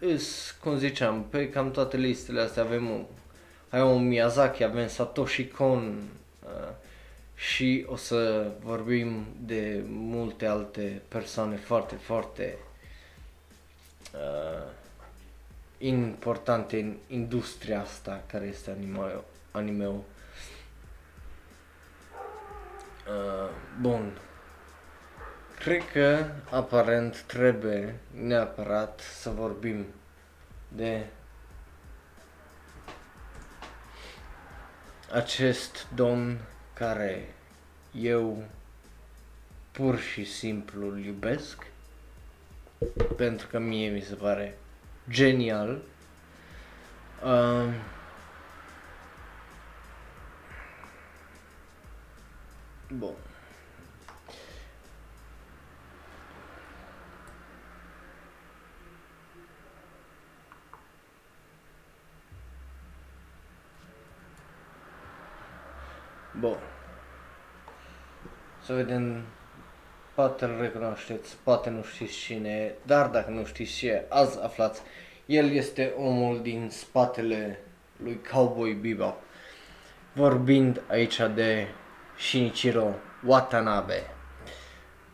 [0.00, 3.04] îs, cum ziceam, pe cam toate listele astea avem un,
[3.68, 6.02] ai un Miyazaki, avem Satoshi Kon
[6.44, 6.72] uh,
[7.34, 12.58] și o să vorbim de multe alte persoane foarte, foarte
[14.14, 14.72] uh,
[15.78, 18.98] importante în industria asta care este anime
[19.50, 20.02] animeul.
[23.08, 23.50] Uh,
[23.80, 24.12] bun,
[25.60, 29.86] Cred că, aparent, trebuie neapărat să vorbim
[30.68, 31.06] de
[35.12, 36.38] acest domn
[36.74, 37.34] care
[37.92, 38.44] eu
[39.70, 41.66] pur și simplu îl iubesc
[43.16, 44.58] pentru că mie mi se pare
[45.08, 45.82] genial.
[47.24, 47.74] Uh,
[52.88, 53.14] bun.
[66.40, 66.58] Bun.
[68.64, 69.24] Să vedem,
[70.14, 74.42] poate îl recunoașteți, poate nu știți cine e, dar dacă nu știți ce e, azi
[74.42, 74.80] aflați.
[75.26, 77.58] El este omul din spatele
[77.96, 79.22] lui Cowboy Bebop.
[80.12, 81.68] Vorbind aici de
[82.18, 82.94] Shinichiro
[83.26, 84.02] Watanabe.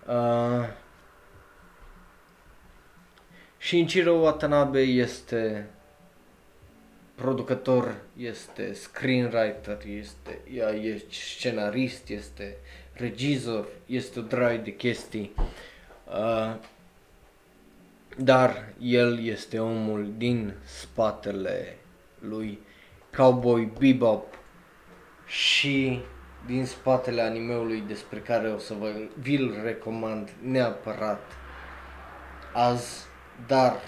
[0.06, 0.68] Uh,
[3.58, 5.70] Shinichiro Watanabe este
[7.16, 12.56] producător, este screenwriter, este ea e scenarist, este
[12.92, 15.34] regizor, este o drag de chestii.
[16.06, 16.56] Uh,
[18.16, 21.76] dar el este omul din spatele
[22.18, 22.58] lui
[23.16, 24.34] Cowboy Bebop
[25.26, 26.00] și
[26.46, 31.32] din spatele animeului despre care o să vă vi-l recomand neapărat
[32.52, 33.04] azi,
[33.46, 33.80] dar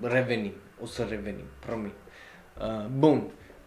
[0.00, 0.52] revenim,
[0.82, 1.92] o să revenim, promit.
[2.60, 3.22] Uh, bun,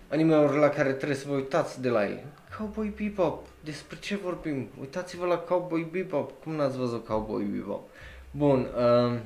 [0.07, 2.25] animeuri la care trebuie să vă uitați de la ele.
[2.57, 4.67] Cowboy Bebop, despre ce vorbim?
[4.79, 7.89] Uitați-vă la Cowboy Bebop, cum n-ați văzut Cowboy Bebop?
[8.31, 9.19] Bun, uh,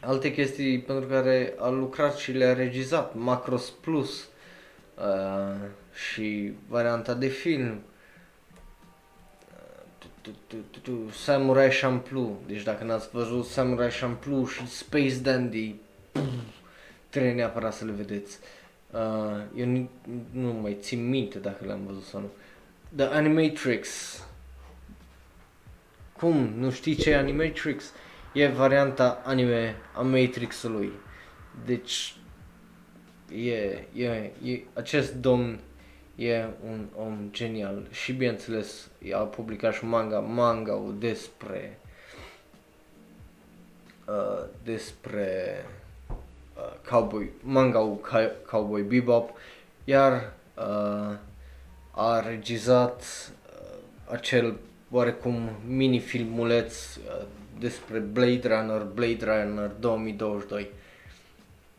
[0.00, 4.28] alte chestii pentru care a lucrat și le-a regizat, Macross Plus
[4.94, 7.82] uh, și varianta de film,
[10.88, 15.74] uh, Samurai Champloo, deci dacă n-ați văzut Samurai Champloo și Space Dandy,
[17.08, 18.38] trebuie neapărat să le vedeți.
[18.90, 19.88] Uh, eu nu,
[20.30, 22.30] nu mai țin minte dacă le-am văzut sau nu.
[22.96, 23.88] The Animatrix.
[26.16, 26.52] Cum?
[26.56, 27.92] Nu știi ce e Animatrix?
[28.32, 30.92] E varianta anime a Matrix-ului.
[31.64, 32.16] Deci,
[33.34, 33.52] e,
[33.94, 35.58] e, e, acest domn
[36.14, 41.78] e un om genial și bineînțeles a publicat și manga, manga despre
[44.06, 45.87] uh, despre uh,
[46.90, 47.98] cowboy, manga
[48.46, 49.30] Cowboy Bebop,
[49.84, 51.16] iar uh,
[51.90, 54.56] a regizat uh, acel
[54.90, 57.26] oarecum mini-filmuleț uh,
[57.58, 60.70] despre Blade Runner, Blade Runner 2022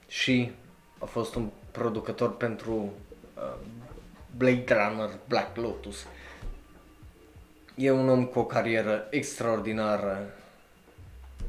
[0.08, 0.52] și
[1.00, 2.94] a fost un producător pentru
[3.36, 3.56] uh,
[4.38, 6.06] Blade Runner Black Lotus.
[7.76, 10.34] E un om cu o carieră extraordinară,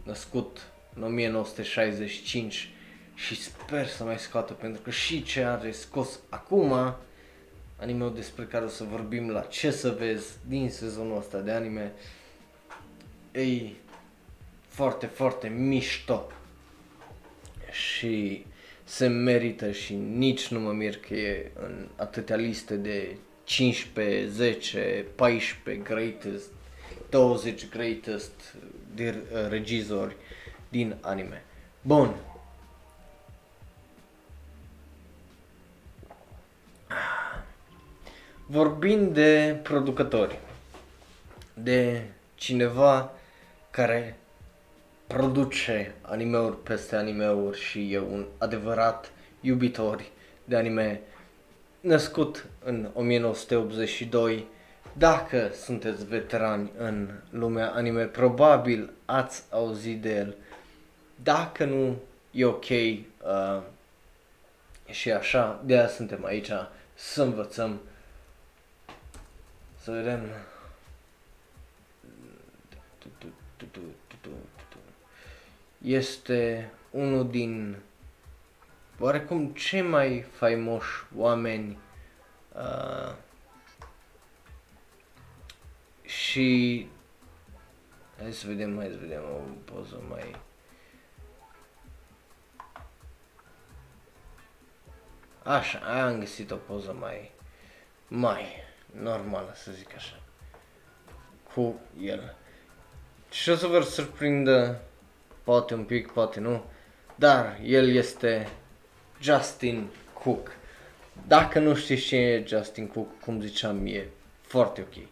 [0.02, 0.58] născut
[0.94, 2.74] în 1965
[3.26, 6.94] și sper să mai scoată pentru că și ce are scos acum
[7.76, 11.92] anime despre care o să vorbim la ce să vezi din sezonul ăsta de anime
[13.32, 13.76] ei
[14.68, 16.32] foarte, foarte mișto
[17.70, 18.44] și
[18.84, 25.06] se merită și nici nu mă mir că e în atâtea liste de 15, 10,
[25.14, 26.50] 14 greatest,
[27.08, 28.54] 20 greatest
[28.94, 30.16] de uh, regizori
[30.68, 31.44] din anime.
[31.82, 32.14] Bun.
[38.51, 40.38] Vorbind de producători,
[41.55, 42.03] de
[42.34, 43.12] cineva
[43.70, 44.16] care
[45.07, 50.05] produce animeuri peste animeuri și e un adevărat iubitor
[50.44, 51.01] de anime
[51.80, 54.46] născut în 1982.
[54.92, 60.34] Dacă sunteți veterani în lumea anime, probabil ați auzit de el.
[61.22, 61.96] Dacă nu,
[62.30, 63.62] e ok uh,
[64.88, 66.51] și așa, de aia suntem aici
[66.94, 67.80] să învățăm,
[69.80, 70.20] să vedem.
[75.78, 77.76] Este unul din
[78.98, 81.78] oarecum cei mai faimoși oameni
[82.52, 83.14] uh,
[86.02, 86.88] și
[88.18, 90.36] hai să vedem, hai să vedem o poză mai
[95.42, 97.32] Așa, am găsit o poză mai
[98.08, 98.69] mai
[99.03, 100.20] normală, să zic așa,
[101.55, 102.34] cu el.
[103.30, 104.80] Și o să vă surprindă
[105.45, 106.64] poate un pic, poate nu,
[107.14, 108.49] dar el este
[109.20, 110.51] Justin Cook.
[111.26, 114.07] Dacă nu știți cine e Justin Cook, cum ziceam, e
[114.41, 115.05] foarte ok.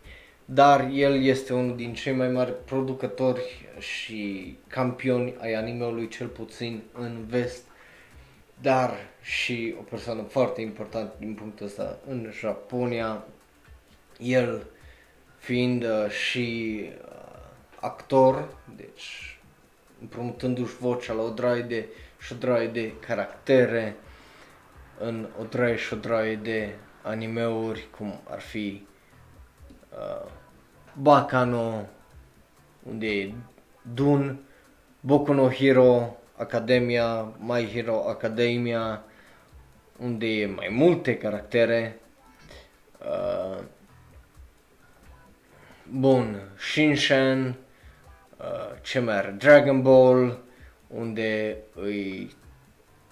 [0.44, 6.82] Dar el este unul din cei mai mari producători și campioni ai animeului, cel puțin
[6.92, 7.62] în vest,
[8.60, 13.24] dar și o persoană foarte importantă din punctul ăsta în Japonia.
[14.18, 14.66] El
[15.36, 17.38] fiind uh, și uh,
[17.80, 19.38] actor, deci
[20.00, 21.88] împrumutându-și vocea la o draie de
[22.18, 23.96] și o draie de caractere
[24.98, 28.86] în o draie și o draie de animeuri cum ar fi
[29.90, 30.30] uh,
[30.94, 31.88] Bakano,
[32.82, 33.34] unde e
[33.94, 34.38] Dun,
[35.00, 39.02] Boku no Hero Academia, My Hero Academia,
[39.98, 42.00] unde e mai multe caractere,
[42.98, 43.58] uh,
[45.90, 47.56] bun, Shinshan,
[48.36, 49.34] uh, ce mai are?
[49.38, 50.38] Dragon Ball,
[50.86, 52.30] unde îi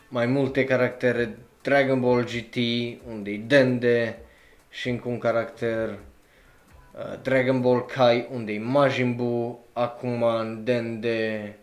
[0.08, 2.56] mai multe caractere, Dragon Ball GT,
[3.08, 4.18] unde e Dende
[4.70, 11.56] și încă un caracter, uh, Dragon Ball Kai, unde e Majin Buu, acum în Dende,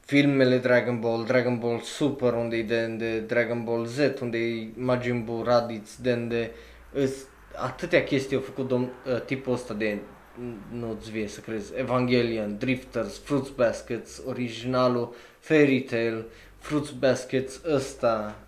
[0.00, 5.24] filmele Dragon Ball, Dragon Ball Super unde e Dende, Dragon Ball Z unde e Majin
[5.24, 6.50] Buu, Raditz, Dende,
[6.92, 7.26] îs,
[7.60, 9.98] atâtea chestii au făcut dom- uh, tipul ăsta de
[10.72, 16.24] nu-ți vie să crezi, Evangelion, Drifters, Fruits Baskets, originalul, Fairy Tail,
[16.58, 18.38] Fruits Baskets, ăsta,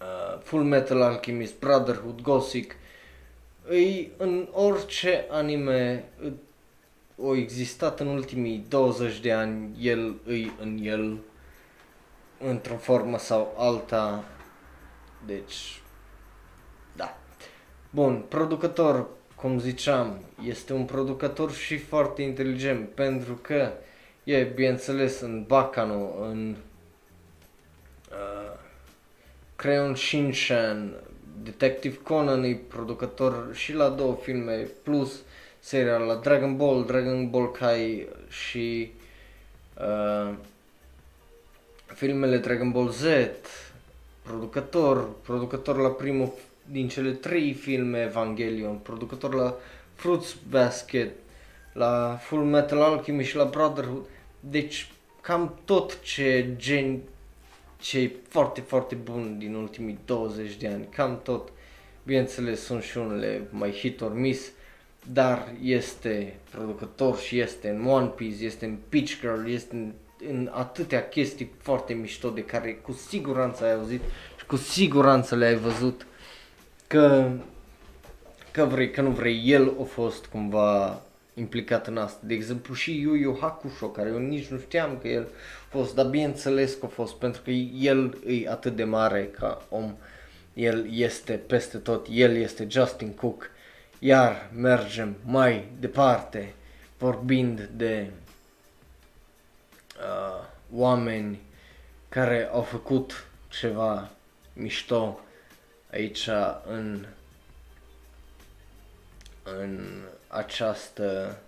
[0.00, 2.76] uh, Full Metal Alchemist, Brotherhood, Gothic,
[3.68, 6.04] îi în orice anime
[7.16, 11.18] o existat în ultimii 20 de ani, el îi în el,
[12.38, 14.24] într-o formă sau alta,
[15.26, 15.81] deci, da.
[17.94, 23.72] Bun, producător, cum ziceam, este un producător și foarte inteligent, pentru că
[24.24, 26.56] e, bineînțeles, în Bacano, în
[28.10, 28.58] uh,
[29.56, 30.94] Crayon Shinshan,
[31.42, 35.22] Detective Conan e producător și la două filme, plus
[35.58, 38.92] seria la Dragon Ball, Dragon Ball Kai și
[39.78, 40.34] uh,
[41.86, 43.04] filmele Dragon Ball Z,
[44.22, 46.32] producător, producător la primul
[46.72, 49.56] din cele trei filme Evangelion, producător la
[49.94, 51.10] Fruits Basket,
[51.72, 54.06] la Full Metal Alchemist și la Brotherhood.
[54.40, 57.00] Deci cam tot ce gen
[57.80, 61.52] ce e foarte, foarte bun din ultimii 20 de ani, cam tot.
[62.04, 64.50] Bineînțeles, sunt și unele mai hit or miss,
[65.12, 69.92] dar este producător și este în One Piece, este în Peach Girl, este în,
[70.28, 74.00] în atâtea chestii foarte mișto de care cu siguranță ai auzit
[74.38, 76.06] și cu siguranță le-ai văzut
[76.92, 77.30] că,
[78.50, 81.02] că vrei, că nu vrei, el a fost cumva
[81.34, 82.20] implicat în asta.
[82.22, 85.94] De exemplu și Yu Yu Hakusho, care eu nici nu știam că el a fost,
[85.94, 89.94] dar bineînțeles că a fost, pentru că el e atât de mare ca om,
[90.54, 93.50] el este peste tot, el este Justin Cook,
[93.98, 96.54] iar mergem mai departe
[96.98, 98.10] vorbind de
[99.98, 101.40] uh, oameni
[102.08, 104.10] care au făcut ceva
[104.52, 105.20] mișto
[105.92, 106.28] aici
[106.66, 107.06] în
[109.42, 111.38] în această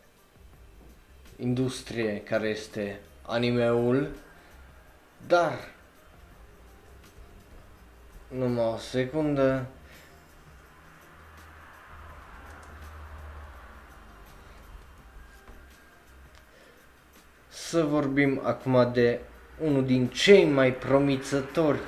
[1.37, 4.09] industrie care este animeul,
[5.27, 5.69] dar
[8.29, 9.67] numai o secundă.
[17.49, 19.21] Să vorbim acum de
[19.61, 21.81] unul din cei mai promițători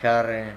[0.00, 0.56] care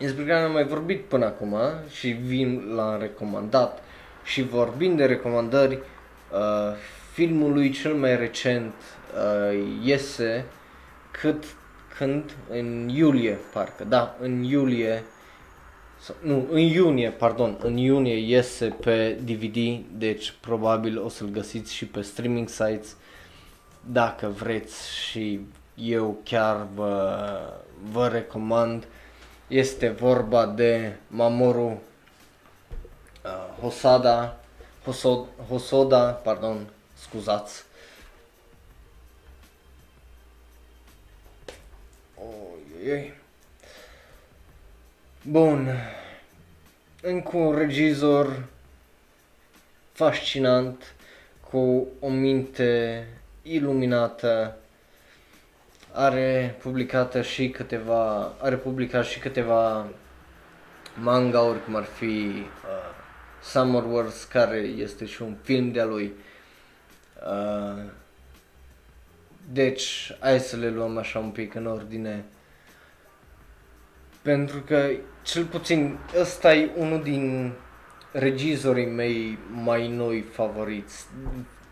[0.00, 1.56] despre care am mai vorbit până acum
[1.90, 3.82] și vin la recomandat.
[4.24, 6.76] Și vorbind de recomandări, uh,
[7.12, 8.74] filmul lui cel mai recent
[9.14, 10.44] uh, iese
[11.10, 11.44] cât
[11.96, 12.30] când?
[12.50, 15.02] În iulie parcă, da, în iulie
[16.00, 21.74] sau, nu, în iunie, pardon, în iunie iese pe DVD, deci probabil o să-l găsiți
[21.74, 22.96] și pe streaming sites
[23.86, 25.40] dacă vreți și
[25.74, 27.18] eu chiar vă,
[27.92, 28.86] vă recomand.
[29.50, 31.82] Este vorba de Mamoru
[33.24, 33.30] uh,
[33.60, 34.40] Hosada,
[34.84, 37.64] Hosod, Hosoda, pardon, scuzați.
[42.14, 43.14] Oi, oi.
[45.22, 45.68] Bun.
[47.02, 48.44] Încă un regizor
[49.92, 50.94] fascinant,
[51.50, 53.06] cu o minte
[53.42, 54.59] iluminată,
[55.92, 59.86] are publicată și câteva, are publicat și câteva
[60.94, 62.94] manga-uri, cum ar fi uh,
[63.42, 66.12] Summer Wars, care este și un film de-a lui.
[67.26, 67.82] Uh,
[69.52, 72.24] deci, hai să le luăm așa un pic în ordine.
[74.22, 74.90] Pentru că,
[75.22, 77.52] cel puțin, ăsta e unul din
[78.12, 81.06] regizorii mei mai noi favoriți.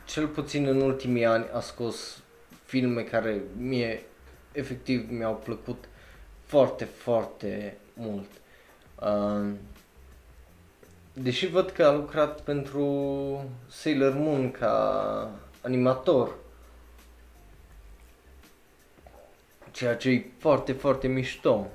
[0.04, 2.22] Cel puțin în ultimii ani a scos
[2.64, 4.02] filme care mie
[4.58, 5.88] efectiv mi-au plăcut
[6.44, 8.30] foarte, foarte mult.
[9.02, 9.52] Uh,
[11.12, 15.30] deși văd că a lucrat pentru Sailor Moon ca
[15.60, 16.34] animator,
[19.70, 21.66] ceea ce e foarte, foarte mișto.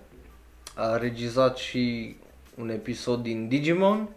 [0.75, 2.15] A regizat și
[2.55, 4.09] un episod din Digimon,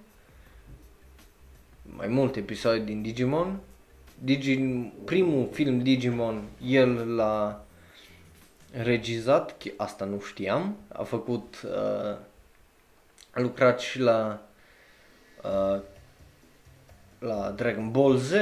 [1.82, 3.58] mai multe episoade din Digimon.
[4.18, 4.58] Digi,
[5.04, 7.65] primul film Digimon, el l-a
[8.70, 12.16] regizat, asta nu știam, a făcut, uh,
[13.30, 14.42] a lucrat și la
[15.42, 15.80] uh,
[17.18, 18.32] la Dragon Ball Z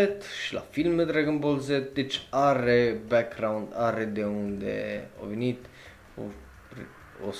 [0.44, 5.64] și la filme Dragon Ball Z, deci are background, are de unde a venit,
[6.16, 6.22] o,
[7.26, 7.30] o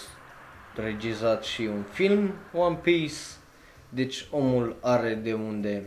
[0.77, 3.15] regizat și un film One Piece,
[3.89, 5.83] deci omul are de unde.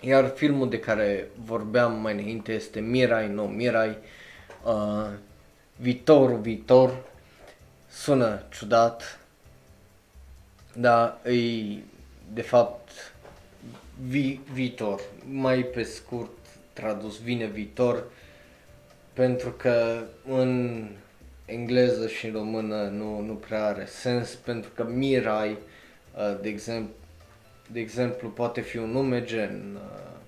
[0.00, 3.98] Iar filmul de care vorbeam mai înainte este Mirai, no Mirai,
[4.64, 5.10] uh,
[5.80, 7.02] Viitorul, Viitor,
[7.90, 9.18] sună ciudat,
[10.76, 11.76] dar e
[12.32, 13.14] de fapt
[14.08, 15.00] vi- viitor,
[15.30, 16.30] mai pe scurt
[16.72, 18.04] tradus vine viitor,
[19.12, 20.84] pentru că în
[21.44, 26.94] engleză și în română nu, nu prea are sens, pentru că Mirai, uh, de exemplu,
[27.72, 30.18] de exemplu, poate fi un nume gen uh,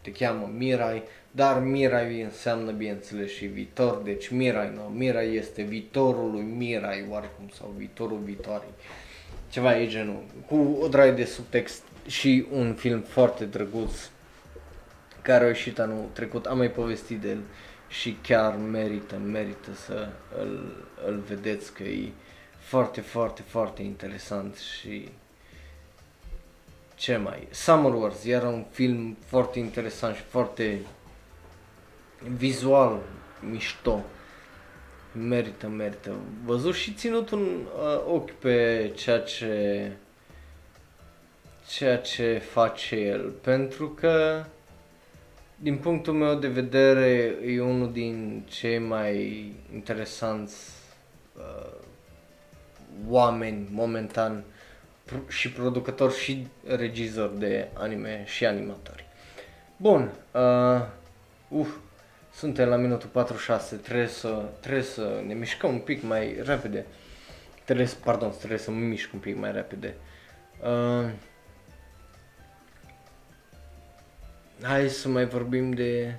[0.00, 1.02] te cheamă Mirai,
[1.36, 7.48] dar Mirai înseamnă bineînțeles și viitor, deci Mirai, nu, Mirai este viitorul lui Mirai oarecum
[7.54, 8.72] sau viitorul viitoarei.
[9.50, 13.92] Ceva e genul, cu o draie de subtext și un film foarte drăguț
[15.22, 17.40] care a ieșit anul trecut, am mai povestit de el
[17.88, 20.08] și chiar merită, merită să
[20.38, 22.12] îl, îl vedeți că e
[22.58, 25.08] foarte, foarte, foarte interesant și
[26.94, 27.48] ce mai?
[27.50, 30.80] Summer Wars era un film foarte interesant și foarte
[32.36, 33.00] vizual
[33.50, 34.04] mișto.
[35.12, 36.14] Merită, merită.
[36.44, 39.90] Văzut și ținut un uh, ochi pe ceea ce
[41.68, 44.44] ceea ce face el, pentru că
[45.56, 50.56] din punctul meu de vedere e unul din cei mai interesanți
[51.36, 51.72] uh,
[53.08, 54.44] oameni momentan
[55.28, 59.06] și producător și regizor de anime și animatori.
[59.76, 60.80] Bun, uh,
[61.48, 61.66] uh,
[62.34, 66.86] suntem la minutul 46, trebuie să, trebuie să ne mișcăm un pic mai repede.
[67.64, 69.94] Trebuie să, pardon, trebuie să mă mișc un pic mai repede.
[70.62, 71.10] Uh,
[74.62, 76.14] hai să mai vorbim de...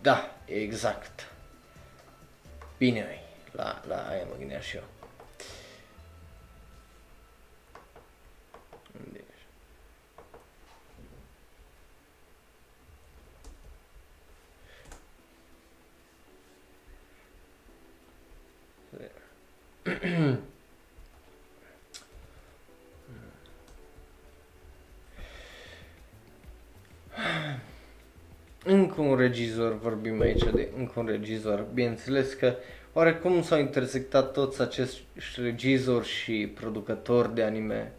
[0.00, 1.32] Da, exact.
[2.78, 3.06] Bine,
[3.52, 4.84] la, la aia mă gândeam și eu.
[28.64, 31.66] încă un regizor, vorbim aici de încă un regizor.
[31.74, 32.54] Bineînțeles că
[32.92, 35.02] oarecum s-au intersectat toți acești
[35.36, 37.92] regizori și producători de anime.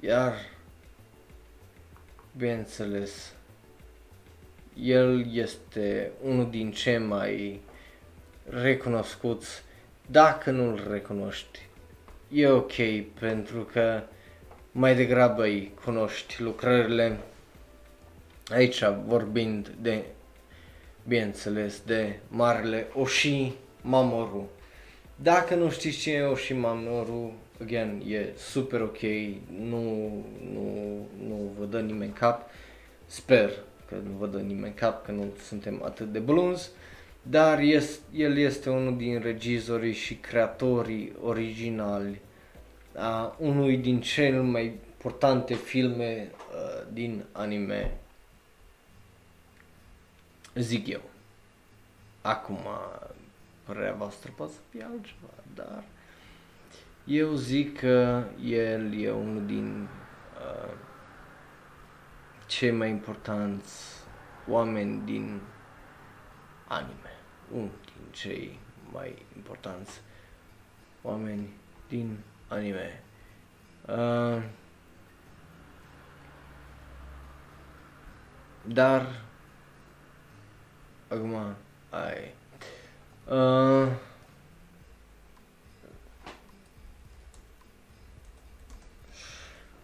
[0.00, 0.34] Iar,
[2.36, 3.34] bineînțeles,
[4.82, 7.60] el este unul din cei mai
[8.44, 9.62] recunoscuți.
[10.06, 11.68] Dacă nu-l recunoști,
[12.32, 12.72] e ok,
[13.20, 14.02] pentru că
[14.72, 17.18] mai degrabă îi cunoști lucrările
[18.50, 20.04] Aici vorbind de,
[21.08, 24.50] bineînțeles, de marele Oshi Mamoru.
[25.16, 27.32] Dacă nu știți cine e Oshi Mamoru,
[27.62, 29.00] again, e super ok,
[29.58, 29.80] nu,
[30.52, 32.50] nu, nu vă dă nimeni cap.
[33.06, 33.50] Sper
[33.88, 36.70] că nu vă dă nimeni cap, că nu suntem atât de blunzi.
[37.28, 42.20] Dar este, el este unul din regizorii și creatorii originali
[42.96, 47.98] a unui din cele mai importante filme uh, din anime
[50.54, 51.02] Zic eu.
[52.22, 52.58] Acum,
[53.64, 55.84] părerea voastră poate să fie altceva, dar
[57.04, 59.88] eu zic că el e unul din
[60.38, 60.72] uh,
[62.46, 63.82] cei mai importanți
[64.48, 65.40] oameni din
[66.66, 67.03] anime.
[67.54, 68.58] Unul din cei
[68.92, 70.00] mai importanți
[71.02, 71.48] oameni
[71.88, 73.02] din anime.
[73.86, 74.42] Uh,
[78.66, 79.24] dar
[81.14, 81.56] Acum,
[81.90, 82.34] ai.
[83.28, 83.92] Uh,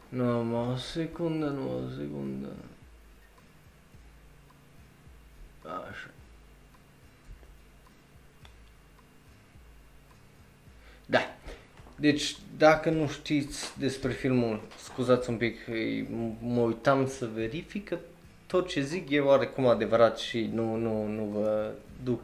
[0.08, 2.48] nu, mă, o secundă, nu, o secundă.
[5.64, 6.10] Așa.
[11.06, 11.20] Da.
[12.00, 15.58] Deci, dacă nu știți despre filmul, scuzați un pic,
[16.40, 17.98] mă uitam să verific că
[18.46, 21.70] tot ce zic e oarecum adevărat și nu, nu, nu vă
[22.04, 22.20] duc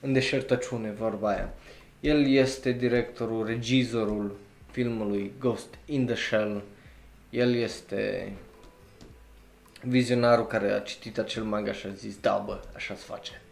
[0.00, 1.54] în deșertăciune vorba aia.
[2.00, 4.36] El este directorul, regizorul
[4.70, 6.62] filmului Ghost in the Shell.
[7.30, 8.32] El este
[9.82, 13.42] vizionarul care a citit acel manga și a zis, da bă, așa se face.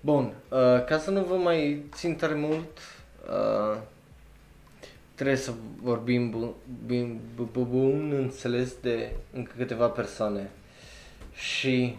[0.00, 2.78] Bun, uh, ca să nu vă mai țin tare mult,
[3.28, 3.78] uh,
[5.16, 5.52] trebuie să
[5.82, 6.52] vorbim bun,
[6.86, 10.50] bun, bun, bun înțeles de încă câteva persoane.
[11.34, 11.96] Și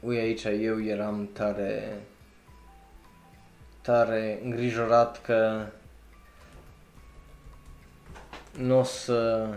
[0.00, 2.00] ui aici eu eram tare
[3.80, 5.66] tare îngrijorat că
[8.58, 9.48] nu o să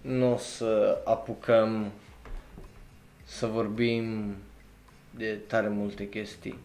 [0.00, 1.92] nu o să apucăm
[3.24, 4.34] să vorbim
[5.10, 6.58] de tare multe chestii.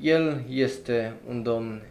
[0.00, 1.82] El este un domn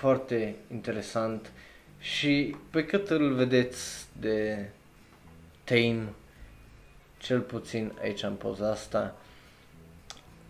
[0.00, 1.50] foarte interesant
[1.98, 4.68] și pe cât îl vedeți de
[5.64, 6.12] tame,
[7.18, 9.14] cel puțin aici în poza asta,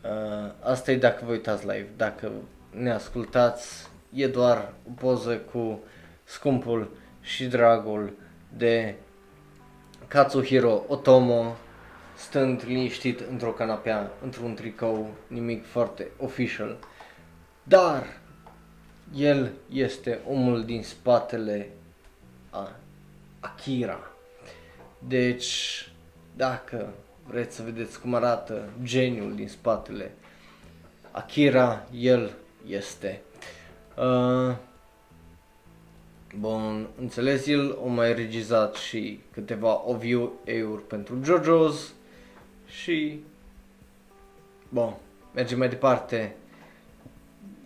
[0.02, 2.30] uh, asta e dacă vă uitați live, dacă
[2.70, 5.82] ne ascultați, e doar o poză cu
[6.24, 6.90] scumpul
[7.20, 8.12] și dragul
[8.56, 8.94] de
[10.08, 11.56] Katsuhiro Otomo,
[12.16, 16.78] stând liniștit într-o canapea, într-un tricou, nimic foarte official.
[17.62, 18.19] Dar
[19.16, 21.68] el este omul din spatele
[22.50, 22.76] a
[23.40, 24.10] Akira.
[25.08, 25.88] Deci,
[26.36, 26.92] dacă
[27.26, 30.12] vreți să vedeți cum arată geniul din spatele
[31.10, 32.32] Akira, el
[32.66, 33.20] este.
[33.96, 34.56] Uh,
[36.38, 41.92] bun, înțeles, el a mai regizat și câteva OVA-uri pentru JoJo's
[42.66, 43.20] și...
[44.68, 44.94] Bun,
[45.34, 46.36] mergem mai departe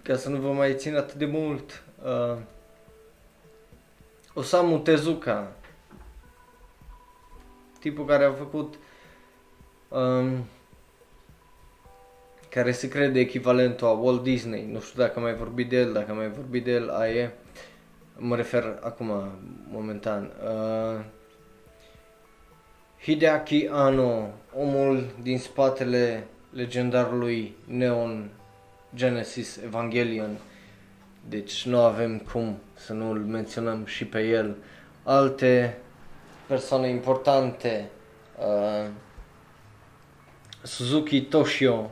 [0.04, 1.82] ca să nu vă mai țin atât de mult.
[2.04, 2.36] Uh,
[4.34, 5.52] Osamu Tezuka,
[7.78, 8.74] tipul care a făcut
[9.88, 10.44] um,
[12.48, 14.66] care se crede echivalentul a Walt Disney.
[14.72, 17.14] Nu știu dacă am mai vorbit de el, dacă am mai vorbit de el, aia
[17.14, 17.30] e.
[18.16, 19.12] Mă refer acum,
[19.70, 20.32] momentan.
[20.44, 21.04] Uh,
[23.02, 28.30] Hideaki Anno, omul din spatele legendarului Neon
[28.94, 30.38] Genesis Evangelion.
[31.28, 34.56] Deci nu avem cum să nu îl menționăm și pe el.
[35.02, 35.78] Alte
[36.46, 37.90] persoane importante,
[38.38, 38.88] uh,
[40.62, 41.90] Suzuki Toshio,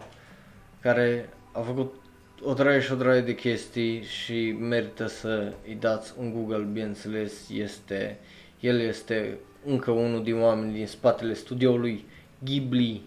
[0.81, 1.95] care a făcut
[2.43, 7.49] o draie și o draie de chestii și merită să îi dați un Google, bineînțeles,
[7.51, 8.19] este,
[8.61, 12.05] el este încă unul din oameni din spatele studioului
[12.45, 13.03] Ghibli.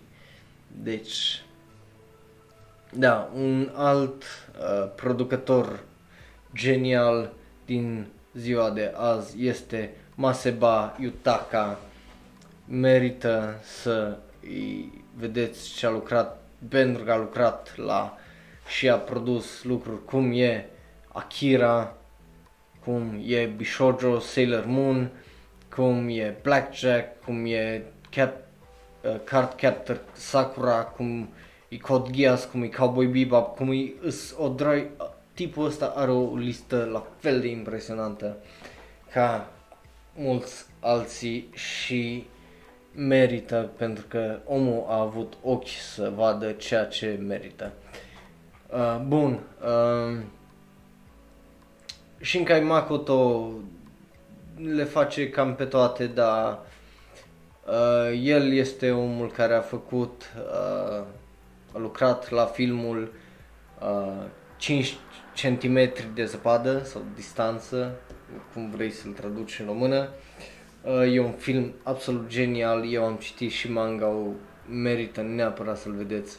[0.84, 1.45] Deci,
[2.98, 5.80] da, un alt uh, producător
[6.54, 7.34] genial
[7.66, 11.80] din ziua de azi este Maseba Yutaka.
[12.68, 18.18] Merită să îi vedeți ce a lucrat, pentru că a lucrat la
[18.68, 20.70] și a produs lucruri cum e
[21.08, 21.94] Akira,
[22.84, 25.12] cum e Bishojo, Sailor Moon,
[25.76, 28.34] cum e Blackjack, cum e Cap,
[29.02, 31.30] uh, Card Captor Sakura, cum
[31.76, 33.94] e Code Geass, cum e Cowboy Bebop, cum e
[34.38, 34.90] o droi,
[35.34, 38.38] tipul ăsta are o listă la fel de impresionantă
[39.12, 39.52] ca
[40.16, 42.28] mulți alții și
[42.96, 47.72] merită pentru că omul a avut ochi să vadă ceea ce merită.
[48.74, 49.40] Uh, bun.
[49.64, 50.18] Uh,
[52.22, 53.50] Shinkai Makoto
[54.76, 56.60] le face cam pe toate, dar
[57.68, 61.06] uh, el este omul care a făcut uh, a
[61.80, 63.14] lucrat la filmul
[63.82, 64.26] uh,
[64.58, 64.98] 5
[65.42, 67.96] cm de zăpadă sau distanță,
[68.54, 70.10] cum vrei să-l traduci în română.
[70.82, 74.14] Uh, e un film absolut genial, eu am citit și manga
[74.70, 76.38] merită neapărat să-l vedeți.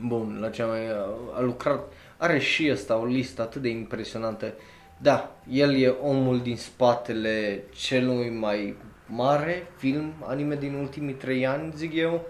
[0.00, 0.80] Bun, la cea mai...
[0.80, 4.54] Uh, a lucrat, are și ăsta o listă atât de impresionantă.
[5.00, 8.76] Da, el e omul din spatele celui mai
[9.06, 12.20] mare film anime din ultimii trei ani, zic eu uh,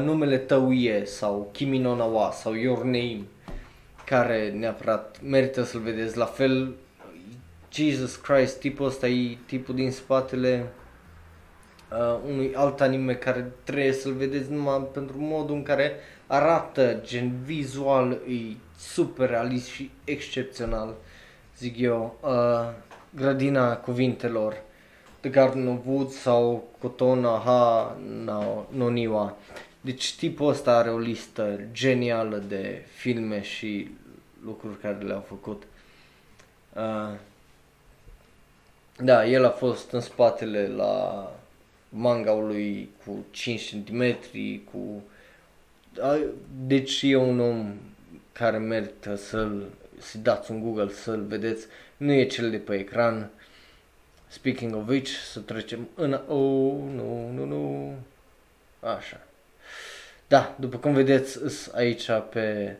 [0.00, 3.20] numele tău e sau Kimi no Nawa sau Your Name
[4.04, 6.16] care neapărat merită să-l vedeți.
[6.16, 6.74] La fel,
[7.72, 10.66] Jesus Christ, tipul ăsta e tipul din spatele
[11.90, 15.92] uh, unui alt anime care trebuie să-l vedeți numai pentru modul în care
[16.26, 20.94] arată, gen vizual, e super realist și excepțional,
[21.58, 22.18] zic eu.
[22.20, 22.70] Uh,
[23.14, 24.62] grădina cuvintelor
[25.22, 29.36] The Garden of Woods sau Kotona Ha no, no Niwa.
[29.80, 33.90] Deci tipul ăsta are o listă genială de filme și
[34.44, 35.62] lucruri care le-au făcut.
[36.72, 37.18] Uh,
[38.98, 41.26] da, el a fost în spatele la
[41.88, 44.16] manga-ului cu 5 cm,
[44.72, 45.02] cu...
[46.66, 47.74] Deci e un om
[48.32, 51.66] care merită să-l să dați un Google să-l vedeți.
[51.96, 53.30] Nu e cel de pe ecran,
[54.32, 56.12] Speaking of which, să trecem în...
[56.12, 57.94] Oh, nu, nu, nu.
[58.80, 59.20] Așa.
[60.28, 61.38] Da, după cum vedeți,
[61.74, 62.76] aici pe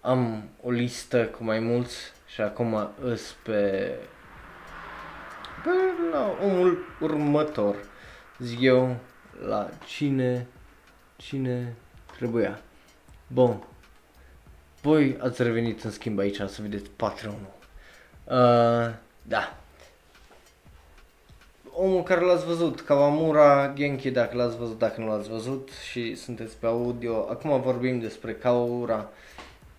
[0.00, 3.94] am o listă cu mai mulți și acum îs pe,
[5.64, 5.70] pe
[6.12, 7.76] la omul următor.
[8.38, 8.96] Zic eu
[9.46, 10.46] la cine,
[11.16, 11.74] cine
[12.16, 12.60] trebuia.
[13.26, 13.62] Bun.
[14.80, 17.54] Voi ați revenit în schimb aici să vedeți Patreon-ul.
[18.24, 19.58] Uh, da.
[21.80, 26.56] Omul care l-ați văzut, Kawamura Genki, dacă l-ați văzut, dacă nu l-ați văzut și sunteți
[26.56, 27.26] pe audio.
[27.30, 29.10] Acum vorbim despre Kawamura,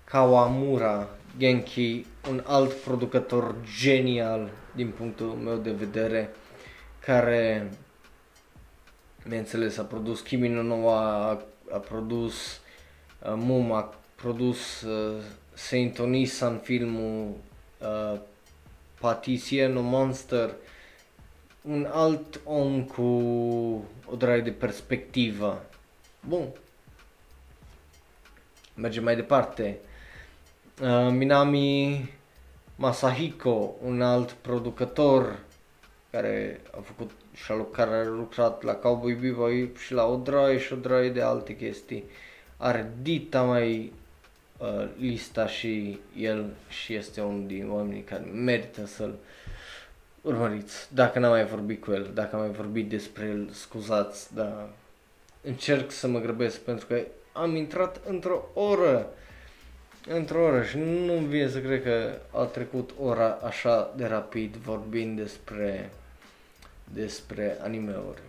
[0.04, 6.30] Kawamura Genki, un alt producător genial din punctul meu de vedere,
[7.00, 7.72] care,
[9.24, 11.42] bineînțeles, a produs Kimi no Noa, a,
[11.72, 12.62] a produs
[13.26, 15.22] uh, Mum, a produs uh,
[15.54, 17.34] Saint Onisan filmul
[17.82, 18.20] uh,
[19.00, 20.50] Patisieno Monster,
[21.62, 23.02] un alt om cu
[24.06, 25.66] o draie de perspectivă.
[26.28, 26.48] Bun.
[28.76, 29.78] Mergem mai departe.
[30.82, 32.10] Uh, Minami
[32.76, 35.40] Masahiko, un alt producător
[36.12, 40.16] care a făcut și a lucrat, care a lucrat la Cowboy Bebop și la o
[40.16, 42.04] draie și o draie de alte chestii.
[42.58, 43.94] Are dita mai
[44.58, 49.16] uh, lista și el și este unul din oamenii care merită să-l
[50.22, 50.94] urmăriți.
[50.94, 54.70] Dacă n-am mai vorbit cu el, dacă am mai vorbit despre el, scuzați, dar
[55.44, 57.02] încerc să mă grăbesc pentru că
[57.34, 59.10] am intrat într-o oră
[60.08, 65.20] într-o oră și nu vine să cred că a trecut ora așa de rapid vorbind
[65.20, 65.90] despre
[66.94, 68.20] despre animeuri.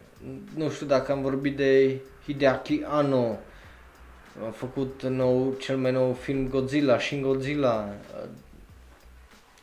[0.54, 3.38] Nu știu dacă am vorbit de Hideaki Anno,
[4.46, 7.88] a făcut nou, cel mai nou film Godzilla, Shin Godzilla,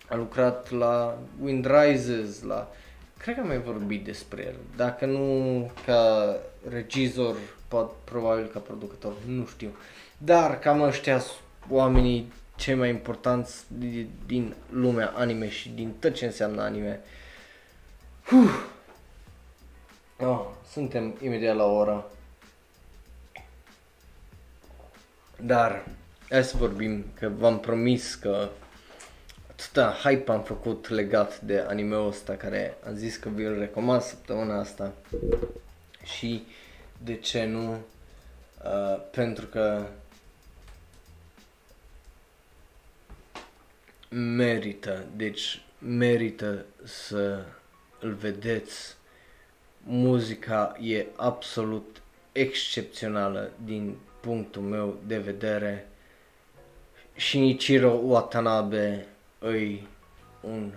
[0.10, 2.72] a lucrat la Wind Rises, la...
[3.18, 4.56] Cred că am mai vorbit despre el.
[4.76, 6.36] Dacă nu ca
[6.70, 7.36] regizor,
[7.68, 9.70] pot, probabil ca producător, nu știu.
[10.18, 11.22] Dar cam ăștia
[11.70, 13.64] oamenii cei mai importanți
[14.26, 17.00] din lumea anime și din tot ce înseamnă anime.
[18.32, 18.66] Uf.
[20.20, 22.06] Oh, suntem imediat la ora.
[25.42, 25.86] Dar
[26.30, 28.50] hai să vorbim că v-am promis că
[29.58, 34.60] atâta hype am făcut legat de anime-ul ăsta care am zis că vi-l recomand săptămâna
[34.60, 34.94] asta
[36.04, 36.46] și
[37.04, 39.86] de ce nu uh, pentru că
[44.10, 47.46] merită, deci merită să
[48.00, 48.96] îl vedeți.
[49.84, 52.02] Muzica e absolut
[52.32, 55.88] excepțională din punctul meu de vedere.
[57.16, 59.08] Shinichiro Watanabe
[59.40, 59.88] îi
[60.42, 60.72] un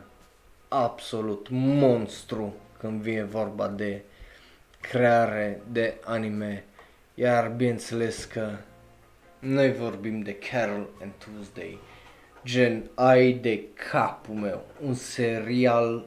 [0.69, 4.03] absolut monstru când vine vorba de
[4.81, 6.65] creare de anime.
[7.15, 8.57] Iar bineînțeles că
[9.39, 11.79] noi vorbim de Carol and Tuesday
[12.45, 16.05] gen ai de capul meu, un serial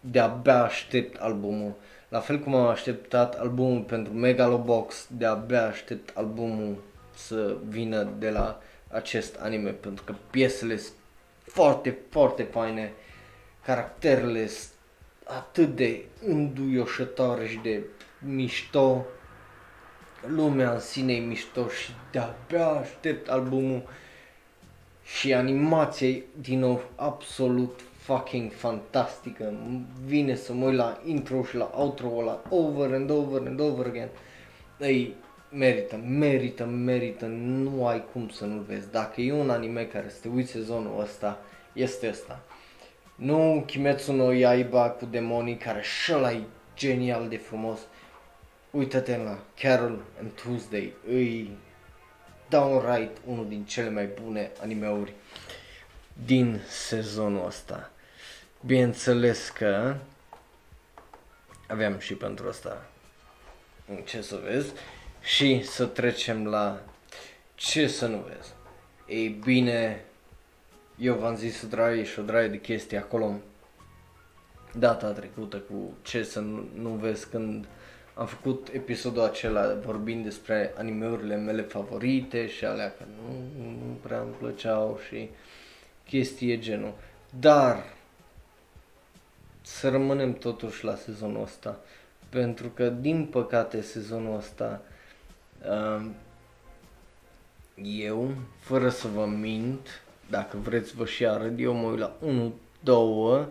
[0.00, 1.72] de-abia aștept albumul.
[2.08, 6.82] La fel cum am așteptat albumul pentru Megalobox, de-abia aștept albumul
[7.14, 10.96] să vină de la acest anime, pentru că piesele sunt
[11.44, 12.92] foarte, foarte faine,
[13.64, 14.72] caracterele sunt
[15.24, 17.82] atât de înduioșătoare și de
[18.18, 19.04] mișto,
[20.26, 23.82] lumea în sine e mișto și de-abia aștept albumul
[25.04, 29.52] și animația din nou absolut fucking fantastică.
[30.04, 33.86] Vine să mă uit la intro și la outro ăla over and over and over
[33.86, 34.08] again.
[34.80, 35.14] Ei,
[35.54, 38.90] merită, merită, merită, nu ai cum să nu vezi.
[38.90, 41.38] Dacă e un anime care să te uiți sezonul ăsta,
[41.72, 42.40] este ăsta.
[43.14, 46.40] Nu Kimetsu no Yaiba cu demonii care și e
[46.76, 47.78] genial de frumos.
[48.70, 51.50] Uită-te la Carol and Tuesday, îi
[52.48, 55.12] downright unul din cele mai bune animeuri
[56.24, 57.90] din sezonul ăsta.
[58.60, 59.94] Bineînțeles că
[61.68, 62.86] aveam și pentru asta
[64.04, 64.72] ce să vezi
[65.24, 66.80] și să trecem la
[67.54, 68.52] ce să nu vezi.
[69.08, 70.04] Ei bine,
[70.98, 73.34] eu v-am zis o draie și o draie de chestii acolo
[74.78, 77.66] data trecută cu ce să nu, nu vezi când
[78.14, 84.20] am făcut episodul acela vorbind despre animeurile mele favorite și alea care nu, nu prea
[84.20, 85.28] îmi plăceau și
[86.08, 86.94] chestii genul.
[87.40, 87.92] Dar
[89.62, 91.80] să rămânem totuși la sezonul ăsta
[92.28, 94.92] pentru că din păcate sezonul ăsta um,
[97.82, 102.54] eu, fără să vă mint, dacă vreți vă și arăt, eu mă uit la 1,
[102.80, 103.46] 2,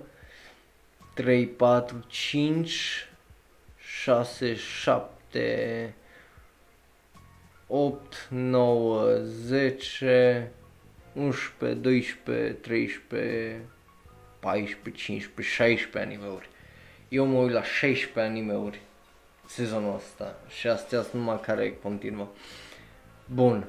[1.14, 3.08] 3, 4, 5,
[3.78, 5.96] 6, 7,
[7.68, 10.52] 8, 9, 10,
[11.14, 13.62] 11, 12, 13,
[14.40, 16.50] 14, 15, 16 animeuri.
[17.10, 18.82] Eu mă uit la 16 animeuri
[19.54, 22.28] sezonul ăsta și astea sunt numai care continuă.
[23.26, 23.68] Bun.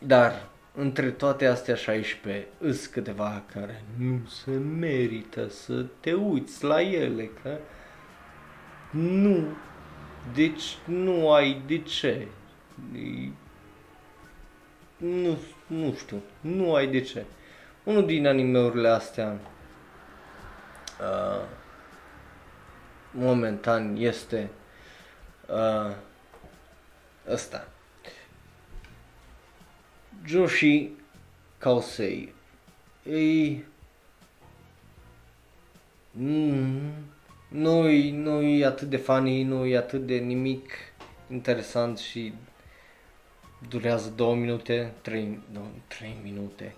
[0.00, 6.80] Dar între toate astea 16 îs câteva care nu se merită să te uiți la
[6.80, 7.58] ele, că
[8.90, 9.46] nu,
[10.34, 12.28] deci nu ai de ce.
[14.96, 17.24] Nu, nu știu, nu ai de ce.
[17.84, 19.38] Unul din animeurile astea
[21.00, 21.44] uh,
[23.16, 24.50] momentan este
[25.48, 25.96] uh,
[27.28, 27.68] ăsta.
[30.26, 30.90] Joshi
[31.58, 32.34] Kausei.
[33.10, 33.64] Ei...
[36.10, 36.90] Mm,
[37.48, 40.72] nu-i, nu-i atât de funny, nu-i atât de nimic
[41.30, 42.32] interesant și
[43.68, 46.74] durează 2 minute, 3, nu, 3 minute.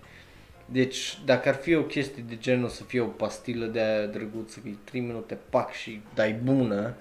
[0.71, 4.59] Deci, dacă ar fi o chestie de genul să fie o pastilă de aia drăguță,
[4.59, 6.95] că 3 minute, pac și dai bună,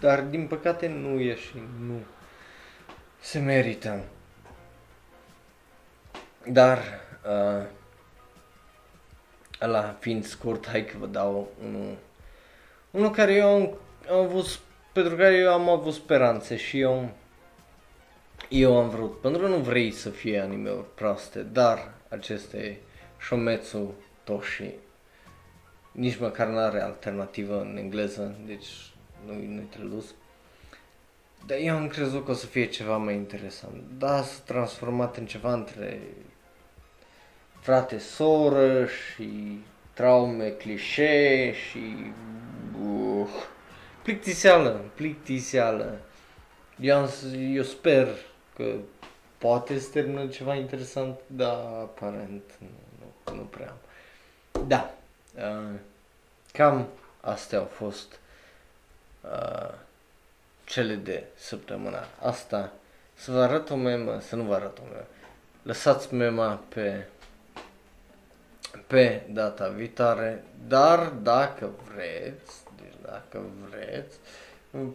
[0.00, 2.00] dar din păcate nu e și nu
[3.20, 4.04] se merită.
[6.46, 6.78] Dar,
[7.26, 7.66] uh,
[9.60, 11.96] ăla fiind scurt, hai că vă dau unul,
[12.90, 13.78] unul care eu am,
[14.10, 14.60] am avut,
[14.92, 17.10] pentru care eu am avut speranțe și eu,
[18.48, 22.78] eu am vrut, pentru că nu vrei să fie anime-uri proaste, dar aceste
[23.20, 23.94] Shometsu
[24.24, 24.74] Toshi
[25.92, 28.66] nici măcar nu are alternativă în engleză, deci
[29.26, 30.14] nu, nu-i tradus.
[31.46, 33.82] Dar eu am crezut că o să fie ceva mai interesant.
[33.98, 36.00] Da, s-a transformat în ceva între
[37.60, 39.58] frate, soră și
[39.92, 42.12] traume clișee și
[42.84, 43.28] uh,
[44.02, 46.00] plictiseală, plictiseală.
[46.80, 47.08] Eu, am,
[47.52, 48.08] eu sper
[48.56, 48.74] că
[49.42, 52.68] poate să termină ceva interesant, dar aparent nu,
[52.98, 53.76] nu, nu prea am.
[54.66, 54.94] Da,
[55.36, 55.78] uh,
[56.52, 56.88] cam
[57.20, 58.18] astea au fost
[59.20, 59.74] uh,
[60.64, 62.72] cele de săptămâna asta.
[63.14, 65.06] Să vă arăt o memă, să nu vă arăt o memă.
[65.62, 67.06] Lăsați mema pe
[68.86, 74.16] pe data viitoare, dar dacă vreți, deci dacă vreți,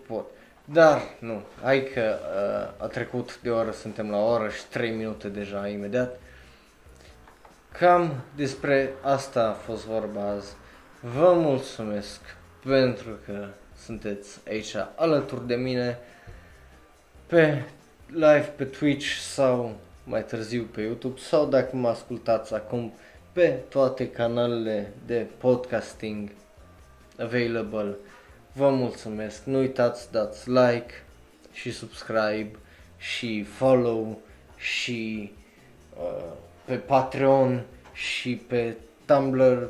[0.08, 0.26] pot.
[0.72, 5.28] Dar, nu, hai că uh, a trecut de oră, suntem la oră și 3 minute
[5.28, 6.20] deja imediat.
[7.72, 10.56] Cam despre asta a fost vorba azi.
[11.02, 12.20] Vă mulțumesc
[12.66, 13.48] pentru că
[13.84, 16.00] sunteți aici alături de mine
[17.26, 17.64] pe
[18.08, 22.94] live pe Twitch sau mai târziu pe YouTube sau dacă mă ascultați acum
[23.32, 26.30] pe toate canalele de podcasting
[27.20, 27.96] available.
[28.58, 31.04] Vă mulțumesc, nu uitați dați like
[31.52, 32.52] și subscribe
[32.98, 34.20] și follow
[34.56, 35.32] și
[35.98, 36.34] uh,
[36.66, 39.70] pe Patreon și pe Tumblr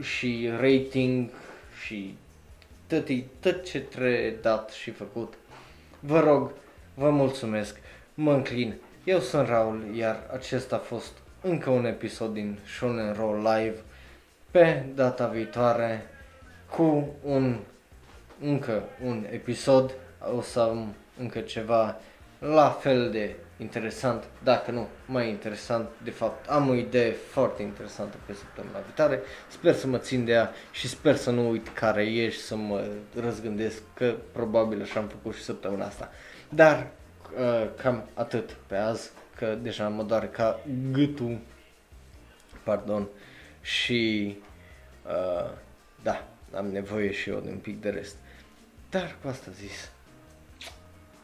[0.00, 1.28] și rating
[1.84, 2.16] și
[2.86, 3.06] tot,
[3.40, 5.34] tot ce trebuie dat și făcut.
[6.00, 6.50] Vă rog,
[6.94, 7.76] vă mulțumesc,
[8.14, 8.74] mă înclin.
[9.04, 13.76] Eu sunt Raul, iar acesta a fost încă un episod din Shonen Roll Live
[14.50, 16.06] pe data viitoare
[16.70, 17.56] cu un
[18.40, 19.94] încă un episod,
[20.36, 21.96] o să am încă ceva
[22.38, 28.16] la fel de interesant, dacă nu mai interesant, de fapt am o idee foarte interesantă
[28.26, 32.02] pe săptămâna viitoare, sper să mă țin de ea și sper să nu uit care
[32.02, 32.84] e și să mă
[33.20, 36.10] răzgândesc că probabil așa am făcut și săptămâna asta.
[36.48, 36.86] Dar
[37.38, 40.60] uh, cam atât pe azi, că deja mă doare ca
[40.90, 41.38] gâtul,
[42.64, 43.08] pardon,
[43.60, 44.36] și
[45.06, 45.50] uh,
[46.02, 48.16] da, am nevoie și eu de un pic de rest.
[48.90, 49.90] Dar cu asta zis,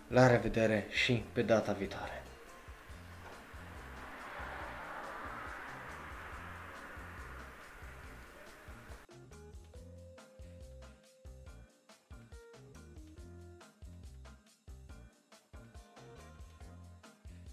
[0.09, 2.16] la revedere și pe data viitoare.